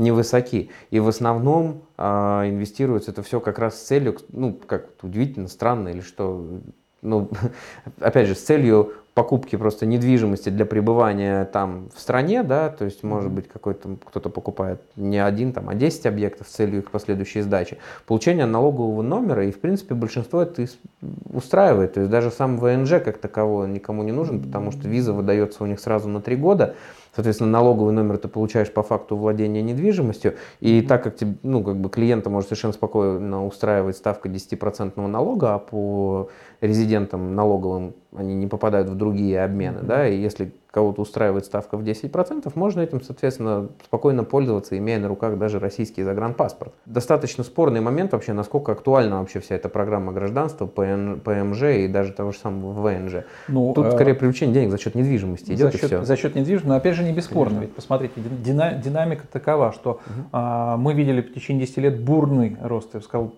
невысоки. 0.00 0.70
И 0.90 0.98
в 0.98 1.08
основном 1.08 1.82
э, 1.98 2.02
инвестируется 2.48 3.10
это 3.10 3.22
все 3.22 3.38
как 3.38 3.58
раз 3.58 3.78
с 3.78 3.82
целью, 3.82 4.16
ну, 4.30 4.54
как 4.54 4.88
удивительно, 5.02 5.48
странно 5.48 5.88
или 5.88 6.00
что, 6.00 6.46
ну, 7.02 7.30
опять 8.00 8.26
же, 8.26 8.34
с 8.34 8.40
целью 8.40 8.94
покупки 9.20 9.56
просто 9.56 9.84
недвижимости 9.84 10.48
для 10.48 10.64
пребывания 10.64 11.44
там 11.44 11.90
в 11.94 12.00
стране, 12.00 12.42
да, 12.42 12.70
то 12.70 12.86
есть, 12.86 13.02
может 13.02 13.30
быть, 13.30 13.48
какой-то 13.48 13.98
кто-то 14.02 14.30
покупает 14.30 14.80
не 14.96 15.18
один, 15.18 15.52
там, 15.52 15.68
а 15.68 15.74
10 15.74 16.06
объектов 16.06 16.48
с 16.48 16.52
целью 16.52 16.78
их 16.78 16.90
последующей 16.90 17.42
сдачи. 17.42 17.76
Получение 18.06 18.46
налогового 18.46 19.02
номера, 19.02 19.44
и, 19.44 19.50
в 19.50 19.60
принципе, 19.60 19.94
большинство 19.94 20.40
это 20.40 20.64
устраивает. 21.34 21.92
То 21.92 22.00
есть, 22.00 22.10
даже 22.10 22.30
сам 22.30 22.56
ВНЖ 22.56 22.92
как 23.04 23.18
таковой 23.18 23.68
никому 23.68 24.02
не 24.04 24.12
нужен, 24.12 24.40
потому 24.40 24.72
что 24.72 24.88
виза 24.88 25.12
выдается 25.12 25.64
у 25.64 25.66
них 25.66 25.80
сразу 25.80 26.08
на 26.08 26.22
три 26.22 26.36
года, 26.36 26.76
Соответственно, 27.14 27.50
налоговый 27.50 27.92
номер 27.92 28.18
ты 28.18 28.28
получаешь 28.28 28.72
по 28.72 28.82
факту 28.82 29.16
владения 29.16 29.62
недвижимостью, 29.62 30.36
и 30.60 30.80
так 30.80 31.02
как 31.02 31.16
тебе, 31.16 31.34
ну, 31.42 31.64
как 31.64 31.76
бы 31.76 31.90
клиента 31.90 32.30
может 32.30 32.48
совершенно 32.48 32.72
спокойно 32.72 33.46
устраивать 33.46 33.96
ставка 33.96 34.28
10% 34.28 35.06
налога, 35.06 35.54
а 35.54 35.58
по 35.58 36.30
резидентам 36.60 37.34
налоговым 37.34 37.94
они 38.16 38.34
не 38.34 38.46
попадают 38.46 38.88
в 38.88 38.96
другие 38.96 39.42
обмены, 39.42 39.80
да, 39.82 40.08
и 40.08 40.16
если 40.16 40.52
кого-то 40.70 41.02
устраивает 41.02 41.44
ставка 41.44 41.76
в 41.76 41.82
10%, 41.82 42.50
можно 42.54 42.80
этим, 42.80 43.00
соответственно, 43.00 43.68
спокойно 43.84 44.24
пользоваться, 44.24 44.76
имея 44.78 44.98
на 44.98 45.08
руках 45.08 45.38
даже 45.38 45.58
российский 45.58 46.02
загранпаспорт. 46.02 46.72
Достаточно 46.86 47.44
спорный 47.44 47.80
момент 47.80 48.12
вообще, 48.12 48.32
насколько 48.32 48.72
актуальна 48.72 49.20
вообще 49.20 49.40
вся 49.40 49.56
эта 49.56 49.68
программа 49.68 50.12
гражданства, 50.12 50.66
ПН, 50.66 51.20
ПМЖ 51.20 51.62
и 51.62 51.88
даже 51.88 52.12
того 52.12 52.32
же 52.32 52.38
самого 52.38 52.72
ВНЖ. 52.72 53.24
Ну, 53.48 53.72
Тут 53.74 53.86
э, 53.86 53.92
скорее 53.92 54.14
привлечение 54.14 54.54
денег 54.54 54.70
за 54.70 54.78
счет 54.78 54.94
недвижимости 54.94 55.52
идет 55.52 55.72
за 55.72 55.78
счет, 55.78 55.82
и 55.82 55.86
все. 55.86 56.04
За 56.04 56.16
счет 56.16 56.34
недвижимости, 56.34 56.68
но 56.68 56.76
опять 56.76 56.96
же 56.96 57.04
не 57.04 57.12
бесспорно, 57.12 57.60
ведь 57.60 57.74
посмотрите, 57.74 58.14
динамика 58.44 59.26
такова, 59.30 59.72
что 59.72 59.90
угу. 59.90 60.00
а, 60.32 60.76
мы 60.76 60.94
видели 60.94 61.20
в 61.20 61.32
течение 61.32 61.66
10 61.66 61.76
лет 61.78 62.00
бурный 62.00 62.56
рост, 62.60 62.94
я 62.94 63.00
бы 63.00 63.04
сказал, 63.04 63.32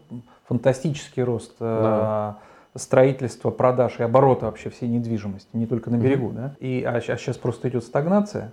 фантастический 0.49 1.23
рост 1.23 1.53
э, 1.61 1.81
да. 1.83 2.39
Строительства, 2.77 3.51
продаж 3.51 3.99
и 3.99 4.03
оборота 4.03 4.47
вообще 4.47 4.71
всей 4.71 4.89
недвижимости, 4.89 5.49
не 5.53 5.67
только 5.67 5.91
на 5.91 5.97
берегу. 5.97 6.27
Угу. 6.27 6.35
Да? 6.35 6.55
И, 6.61 6.83
а, 6.83 6.97
а 6.97 7.01
сейчас 7.01 7.37
просто 7.37 7.69
идет 7.69 7.85
стагнация, 7.85 8.53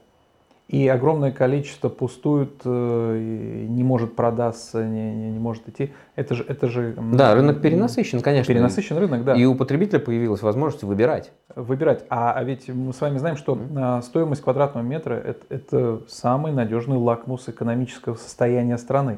и 0.69 0.87
огромное 0.87 1.31
количество 1.31 1.89
пустует, 1.89 2.61
э, 2.63 3.65
не 3.67 3.83
может 3.83 4.15
продаться, 4.15 4.85
не, 4.85 5.15
не, 5.15 5.31
не 5.31 5.39
может 5.39 5.67
идти. 5.67 5.93
Это 6.15 6.35
же, 6.35 6.45
это 6.47 6.67
же... 6.67 6.95
Да, 7.13 7.33
рынок 7.33 7.59
перенасыщен, 7.59 8.21
конечно. 8.21 8.53
Перенасыщен 8.53 8.95
рынок, 8.99 9.23
да. 9.23 9.33
И 9.33 9.45
у 9.45 9.55
потребителя 9.55 9.99
появилась 9.99 10.43
возможность 10.43 10.83
выбирать. 10.83 11.31
Выбирать. 11.55 12.05
А, 12.09 12.33
а 12.33 12.43
ведь 12.43 12.69
мы 12.69 12.93
с 12.93 13.01
вами 13.01 13.17
знаем, 13.17 13.35
что 13.35 13.55
mm-hmm. 13.55 14.03
стоимость 14.03 14.43
квадратного 14.43 14.83
метра 14.83 15.15
это, 15.15 15.45
это 15.49 16.01
самый 16.07 16.51
надежный 16.51 16.97
лакмус 16.97 17.49
экономического 17.49 18.13
состояния 18.13 18.77
страны. 18.77 19.17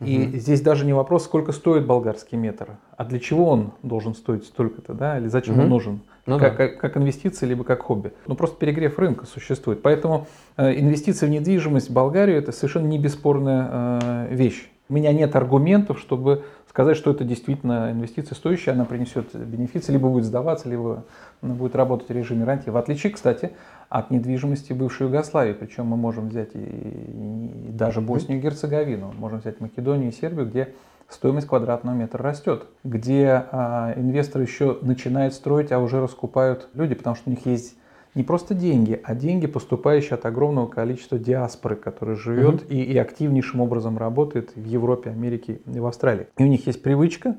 И 0.00 0.26
угу. 0.26 0.36
здесь 0.36 0.60
даже 0.60 0.84
не 0.84 0.92
вопрос, 0.92 1.24
сколько 1.24 1.52
стоит 1.52 1.86
болгарский 1.86 2.38
метр, 2.38 2.78
а 2.96 3.04
для 3.04 3.18
чего 3.18 3.48
он 3.48 3.72
должен 3.82 4.14
стоить 4.14 4.44
столько-то, 4.44 4.94
да, 4.94 5.18
или 5.18 5.28
зачем 5.28 5.54
угу. 5.54 5.62
он 5.62 5.68
нужен, 5.68 6.00
ну, 6.26 6.38
как, 6.38 6.56
да. 6.56 6.68
как, 6.68 6.80
как 6.80 6.96
инвестиция, 6.96 7.48
либо 7.48 7.64
как 7.64 7.82
хобби. 7.82 8.12
Ну 8.26 8.34
просто 8.34 8.56
перегрев 8.58 8.98
рынка 8.98 9.26
существует. 9.26 9.82
Поэтому 9.82 10.26
э, 10.56 10.78
инвестиции 10.78 11.26
в 11.26 11.30
недвижимость 11.30 11.90
в 11.90 11.92
Болгарию 11.92 12.38
это 12.38 12.52
совершенно 12.52 12.86
не 12.86 12.98
бесспорная 12.98 14.00
э, 14.02 14.34
вещь. 14.34 14.71
Меня 14.92 15.12
нет 15.14 15.34
аргументов, 15.36 15.98
чтобы 15.98 16.44
сказать, 16.68 16.98
что 16.98 17.10
это 17.12 17.24
действительно 17.24 17.90
инвестиция 17.90 18.36
стоящая, 18.36 18.72
она 18.72 18.84
принесет 18.84 19.34
бенефиции, 19.34 19.90
либо 19.90 20.10
будет 20.10 20.24
сдаваться, 20.24 20.68
либо 20.68 21.04
она 21.40 21.54
будет 21.54 21.74
работать 21.74 22.10
в 22.10 22.12
режиме 22.12 22.44
рантье. 22.44 22.72
В 22.72 22.76
отличие, 22.76 23.10
кстати, 23.10 23.52
от 23.88 24.10
недвижимости 24.10 24.74
бывшей 24.74 25.06
Югославии. 25.06 25.54
Причем 25.54 25.86
мы 25.86 25.96
можем 25.96 26.28
взять 26.28 26.50
и, 26.54 26.58
и 26.58 27.72
даже 27.72 28.02
Боснию 28.02 28.38
и 28.38 28.42
Герцеговину, 28.42 29.14
можем 29.18 29.40
взять 29.40 29.60
Македонию 29.60 30.10
и 30.10 30.12
Сербию, 30.12 30.46
где 30.46 30.74
стоимость 31.08 31.46
квадратного 31.46 31.94
метра 31.94 32.22
растет, 32.22 32.66
где 32.84 33.46
а, 33.50 33.94
инвесторы 33.96 34.44
еще 34.44 34.78
начинают 34.82 35.32
строить, 35.32 35.72
а 35.72 35.78
уже 35.78 36.02
раскупают 36.02 36.68
люди, 36.74 36.94
потому 36.94 37.16
что 37.16 37.30
у 37.30 37.30
них 37.30 37.46
есть 37.46 37.76
не 38.14 38.22
просто 38.22 38.54
деньги, 38.54 39.00
а 39.02 39.14
деньги, 39.14 39.46
поступающие 39.46 40.14
от 40.14 40.26
огромного 40.26 40.66
количества 40.66 41.18
диаспоры, 41.18 41.76
который 41.76 42.16
живет 42.16 42.62
угу. 42.62 42.64
и, 42.68 42.82
и 42.82 42.98
активнейшим 42.98 43.60
образом 43.60 43.96
работает 43.96 44.54
в 44.54 44.64
Европе, 44.64 45.10
Америке 45.10 45.60
и 45.72 45.80
в 45.80 45.86
Австралии. 45.86 46.26
И 46.36 46.44
у 46.44 46.46
них 46.46 46.66
есть 46.66 46.82
привычка 46.82 47.36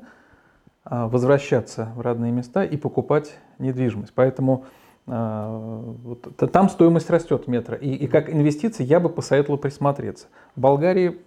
а, 0.84 1.06
возвращаться 1.06 1.92
в 1.94 2.00
родные 2.00 2.32
места 2.32 2.64
и 2.64 2.76
покупать 2.76 3.36
недвижимость. 3.58 4.12
Поэтому 4.14 4.64
а, 5.06 5.92
вот, 6.02 6.36
там 6.50 6.68
стоимость 6.68 7.08
растет 7.08 7.46
метра. 7.46 7.76
И, 7.76 7.92
и 7.92 8.06
как 8.08 8.28
инвестиции 8.28 8.84
я 8.84 8.98
бы 8.98 9.08
посоветовал 9.08 9.58
присмотреться. 9.58 10.26
В 10.56 10.60
Болгарии, 10.60 11.20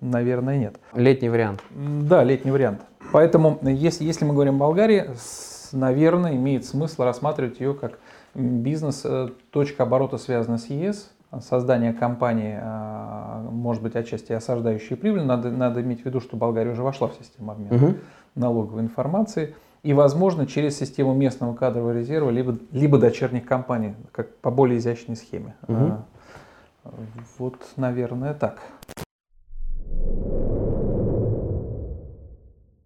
наверное, 0.00 0.58
нет. 0.58 0.76
Летний 0.94 1.28
вариант. 1.28 1.62
Да, 1.70 2.22
летний 2.22 2.50
вариант. 2.50 2.82
Поэтому, 3.12 3.58
если, 3.62 4.04
если 4.04 4.24
мы 4.24 4.34
говорим 4.34 4.56
о 4.56 4.58
Болгарии, 4.58 5.10
наверное, 5.72 6.36
имеет 6.36 6.64
смысл 6.64 7.02
рассматривать 7.02 7.60
ее 7.60 7.74
как 7.74 7.98
бизнес, 8.34 9.02
э, 9.04 9.28
точка 9.50 9.84
оборота 9.84 10.18
связана 10.18 10.58
с 10.58 10.66
ЕС, 10.66 11.10
создание 11.40 11.92
компании, 11.92 12.58
а, 12.60 13.48
может 13.50 13.82
быть, 13.82 13.94
отчасти 13.94 14.32
осаждающей 14.32 14.96
прибыль. 14.96 15.22
Надо, 15.22 15.50
надо 15.50 15.80
иметь 15.80 16.02
в 16.02 16.04
виду, 16.04 16.20
что 16.20 16.36
Болгария 16.36 16.72
уже 16.72 16.82
вошла 16.82 17.06
в 17.06 17.14
систему 17.14 17.52
обмена 17.52 17.76
угу. 17.76 17.94
налоговой 18.34 18.82
информации– 18.82 19.54
и, 19.82 19.94
возможно, 19.94 20.46
через 20.46 20.78
систему 20.78 21.14
местного 21.14 21.54
кадрового 21.54 21.92
резерва, 21.92 22.30
либо, 22.30 22.58
либо 22.72 22.98
дочерних 22.98 23.46
компаний, 23.46 23.94
как 24.12 24.34
по 24.36 24.50
более 24.50 24.78
изящной 24.78 25.16
схеме. 25.16 25.54
Угу. 25.68 25.92
Вот, 27.38 27.54
наверное, 27.76 28.34
так. 28.34 28.58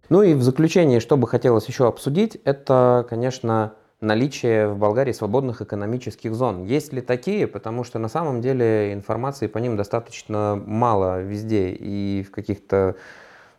Ну 0.09 0.21
и 0.21 0.33
в 0.33 0.43
заключение, 0.43 0.99
что 0.99 1.17
бы 1.17 1.27
хотелось 1.27 1.67
еще 1.67 1.87
обсудить, 1.87 2.37
это, 2.43 3.05
конечно, 3.09 3.73
наличие 4.01 4.67
в 4.67 4.77
Болгарии 4.77 5.11
свободных 5.11 5.61
экономических 5.61 6.33
зон. 6.33 6.65
Есть 6.65 6.93
ли 6.93 7.01
такие? 7.01 7.47
Потому 7.47 7.83
что 7.83 7.97
на 7.99 8.07
самом 8.07 8.41
деле 8.41 8.93
информации 8.93 9.47
по 9.47 9.57
ним 9.57 9.75
достаточно 9.75 10.61
мало 10.65 11.21
везде 11.21 11.71
и 11.71 12.23
в 12.23 12.31
каких-то 12.31 12.95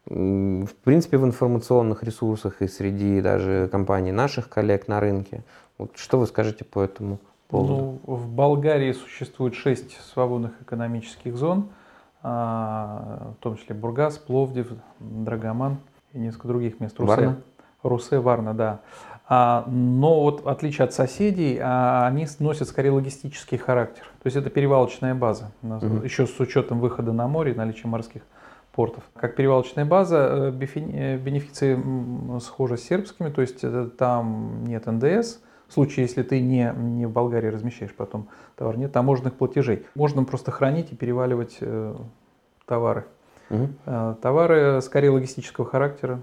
в 0.08 0.68
принципе, 0.84 1.18
в 1.18 1.24
информационных 1.24 2.04
ресурсах 2.04 2.62
и 2.62 2.68
среди 2.68 3.20
даже 3.20 3.68
компаний 3.72 4.12
наших 4.12 4.48
коллег 4.48 4.86
на 4.86 5.00
рынке. 5.00 5.42
Вот 5.78 5.96
что 5.96 6.20
вы 6.20 6.28
скажете 6.28 6.64
по 6.64 6.80
этому 6.80 7.18
поводу? 7.48 7.98
Ну, 8.06 8.14
в 8.14 8.28
Болгарии 8.28 8.92
существует 8.92 9.56
шесть 9.56 9.98
свободных 10.12 10.52
экономических 10.62 11.36
зон, 11.36 11.70
а, 12.22 13.32
в 13.36 13.42
том 13.42 13.56
числе 13.56 13.74
Бургас, 13.74 14.18
Пловдив, 14.18 14.68
Драгоман 15.00 15.78
и 16.16 16.18
несколько 16.18 16.48
других 16.48 16.80
мест. 16.80 16.98
Русе, 16.98 17.08
Варна? 17.08 17.36
Русе, 17.82 18.18
Варна, 18.18 18.54
да. 18.54 18.80
А, 19.28 19.64
но 19.66 20.22
вот 20.22 20.44
в 20.44 20.48
отличие 20.48 20.84
от 20.84 20.94
соседей, 20.94 21.58
а, 21.60 22.06
они 22.06 22.26
носят 22.38 22.68
скорее 22.68 22.90
логистический 22.90 23.58
характер. 23.58 24.04
То 24.22 24.26
есть 24.26 24.36
это 24.36 24.50
перевалочная 24.50 25.14
база, 25.14 25.50
угу. 25.62 26.02
еще 26.04 26.26
с 26.26 26.38
учетом 26.40 26.80
выхода 26.80 27.12
на 27.12 27.26
море 27.28 27.52
и 27.52 27.54
наличия 27.54 27.88
морских 27.88 28.22
портов. 28.72 29.04
Как 29.14 29.36
перевалочная 29.36 29.84
база, 29.84 30.52
э, 30.52 30.66
э, 30.74 31.16
бенефиции 31.16 32.38
схожи 32.40 32.76
с 32.76 32.84
сербскими, 32.84 33.30
то 33.30 33.40
есть 33.40 33.60
э, 33.62 33.88
там 33.98 34.64
нет 34.64 34.86
НДС, 34.86 35.38
в 35.66 35.72
случае, 35.72 36.04
если 36.04 36.22
ты 36.22 36.40
не, 36.40 36.72
не 36.76 37.06
в 37.06 37.10
Болгарии 37.10 37.48
размещаешь 37.48 37.92
потом 37.92 38.28
товар, 38.54 38.78
нет 38.78 38.92
таможенных 38.92 39.34
платежей. 39.34 39.84
Можно 39.96 40.22
просто 40.24 40.52
хранить 40.52 40.92
и 40.92 40.94
переваливать 40.94 41.56
э, 41.60 41.96
товары. 42.66 43.06
Угу. 43.48 43.68
Товары 44.22 44.80
скорее 44.82 45.10
логистического 45.10 45.66
характера. 45.66 46.20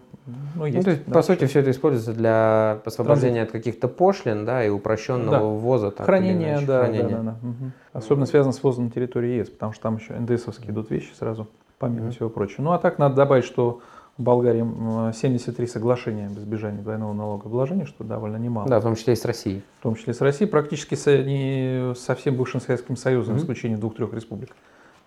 Ну, 0.55 0.65
есть, 0.65 0.77
ну, 0.77 0.83
то 0.83 0.89
есть, 0.91 1.05
да, 1.05 1.13
по 1.13 1.21
сути, 1.21 1.45
все 1.45 1.59
это 1.59 1.71
используется 1.71 2.13
для 2.13 2.79
освобождения 2.85 3.45
Транзит. 3.45 3.49
от 3.49 3.51
каких-то 3.51 3.87
пошлин 3.87 4.45
да, 4.45 4.65
и 4.65 4.69
упрощенного 4.69 5.37
да. 5.37 5.43
ввоза. 5.43 5.91
Так, 5.91 6.05
Хранение, 6.05 6.59
да, 6.65 6.79
Хранение. 6.79 7.09
да, 7.09 7.17
да, 7.17 7.37
да. 7.41 7.47
Угу. 7.47 7.71
Особенно 7.93 8.25
связано 8.25 8.53
с 8.53 8.63
ввозом 8.63 8.85
на 8.85 8.91
территории 8.91 9.37
ЕС, 9.39 9.49
потому 9.49 9.73
что 9.73 9.83
там 9.83 9.97
еще 9.97 10.13
НДСовские 10.13 10.71
идут 10.71 10.89
вещи 10.91 11.11
сразу 11.17 11.47
помимо 11.83 12.07
mm-hmm. 12.07 12.11
всего 12.11 12.29
прочего. 12.29 12.61
Ну 12.61 12.71
а 12.71 12.79
так 12.79 12.97
надо 12.97 13.15
добавить, 13.15 13.43
что 13.43 13.81
в 14.17 14.23
Болгарии 14.23 15.11
73 15.11 15.67
соглашения 15.67 16.27
об 16.27 16.37
избежании 16.37 16.81
двойного 16.81 17.11
налогообложения, 17.11 17.85
что 17.85 18.05
довольно 18.05 18.37
немало. 18.37 18.69
Да, 18.69 18.79
в 18.79 18.83
том 18.83 18.95
числе 18.95 19.13
и 19.13 19.15
с 19.17 19.25
Россией. 19.25 19.63
В 19.79 19.83
том 19.83 19.95
числе 19.95 20.13
с 20.13 20.21
Россией, 20.21 20.49
практически 20.49 20.95
со, 20.95 21.17
не, 21.17 21.93
со 21.95 22.15
всем 22.15 22.35
бывшим 22.35 22.61
Советским 22.61 22.95
Союзом, 22.95 23.35
mm-hmm. 23.35 23.39
исключением 23.39 23.79
двух-трех 23.81 24.13
республик 24.13 24.51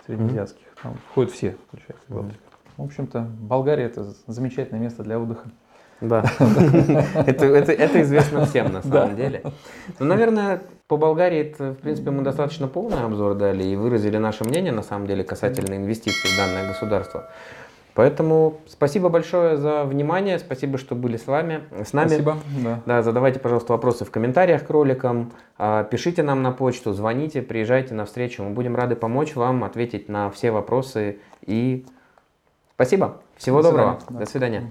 среднеазиатских. 0.05 0.66
Там 0.83 0.95
входят 1.11 1.33
все, 1.33 1.57
включая 1.69 1.97
mm-hmm. 2.09 2.35
В 2.77 2.83
общем-то, 2.83 3.21
Болгария 3.41 3.85
это 3.85 4.15
замечательное 4.27 4.81
место 4.81 5.03
для 5.03 5.19
отдыха. 5.19 5.49
Да, 6.03 6.25
это, 7.27 7.47
это, 7.47 7.73
это 7.73 8.03
известно 8.03 8.45
всем 8.45 8.71
на 8.71 8.83
самом 8.83 9.17
деле. 9.17 9.43
Ну, 9.99 10.05
наверное, 10.05 10.63
по 10.89 10.99
Болгарии, 10.99 11.39
это, 11.39 11.73
в 11.73 11.79
принципе, 11.79 12.11
мы 12.11 12.23
достаточно 12.23 12.69
полный 12.69 13.03
обзор 13.03 13.35
дали 13.35 13.65
и 13.65 13.77
выразили 13.77 14.19
наше 14.19 14.45
мнение, 14.45 14.73
на 14.73 14.83
самом 14.83 15.07
деле, 15.07 15.25
касательно 15.25 15.75
инвестиций 15.75 16.31
в 16.31 16.37
данное 16.37 16.69
государство. 16.69 17.31
Поэтому 17.97 18.61
спасибо 18.67 19.09
большое 19.09 19.57
за 19.57 19.85
внимание, 19.85 20.39
спасибо, 20.39 20.77
что 20.77 20.95
были 20.95 21.17
с 21.17 21.27
вами, 21.27 21.63
с 21.83 21.95
нами. 21.95 22.09
Спасибо. 22.09 22.37
Да. 22.63 22.81
да, 22.85 23.03
задавайте, 23.03 23.41
пожалуйста, 23.41 23.73
вопросы 23.73 24.05
в 24.05 24.11
комментариях 24.11 24.67
к 24.67 24.71
роликам, 24.71 25.33
а, 25.57 25.83
пишите 25.83 26.23
нам 26.23 26.43
на 26.43 26.53
почту, 26.53 26.93
звоните, 26.93 27.41
приезжайте 27.41 27.95
на 27.95 28.05
встречу, 28.05 28.43
мы 28.43 28.51
будем 28.51 28.77
рады 28.77 28.97
помочь 28.97 29.35
вам, 29.35 29.65
ответить 29.65 30.11
на 30.11 30.31
все 30.31 30.51
вопросы 30.51 31.21
и 31.47 31.87
спасибо, 32.75 33.17
всего 33.39 33.63
До 33.63 33.71
доброго, 33.71 33.99
свидания. 33.99 34.21
до 34.21 34.31
свидания. 34.31 34.71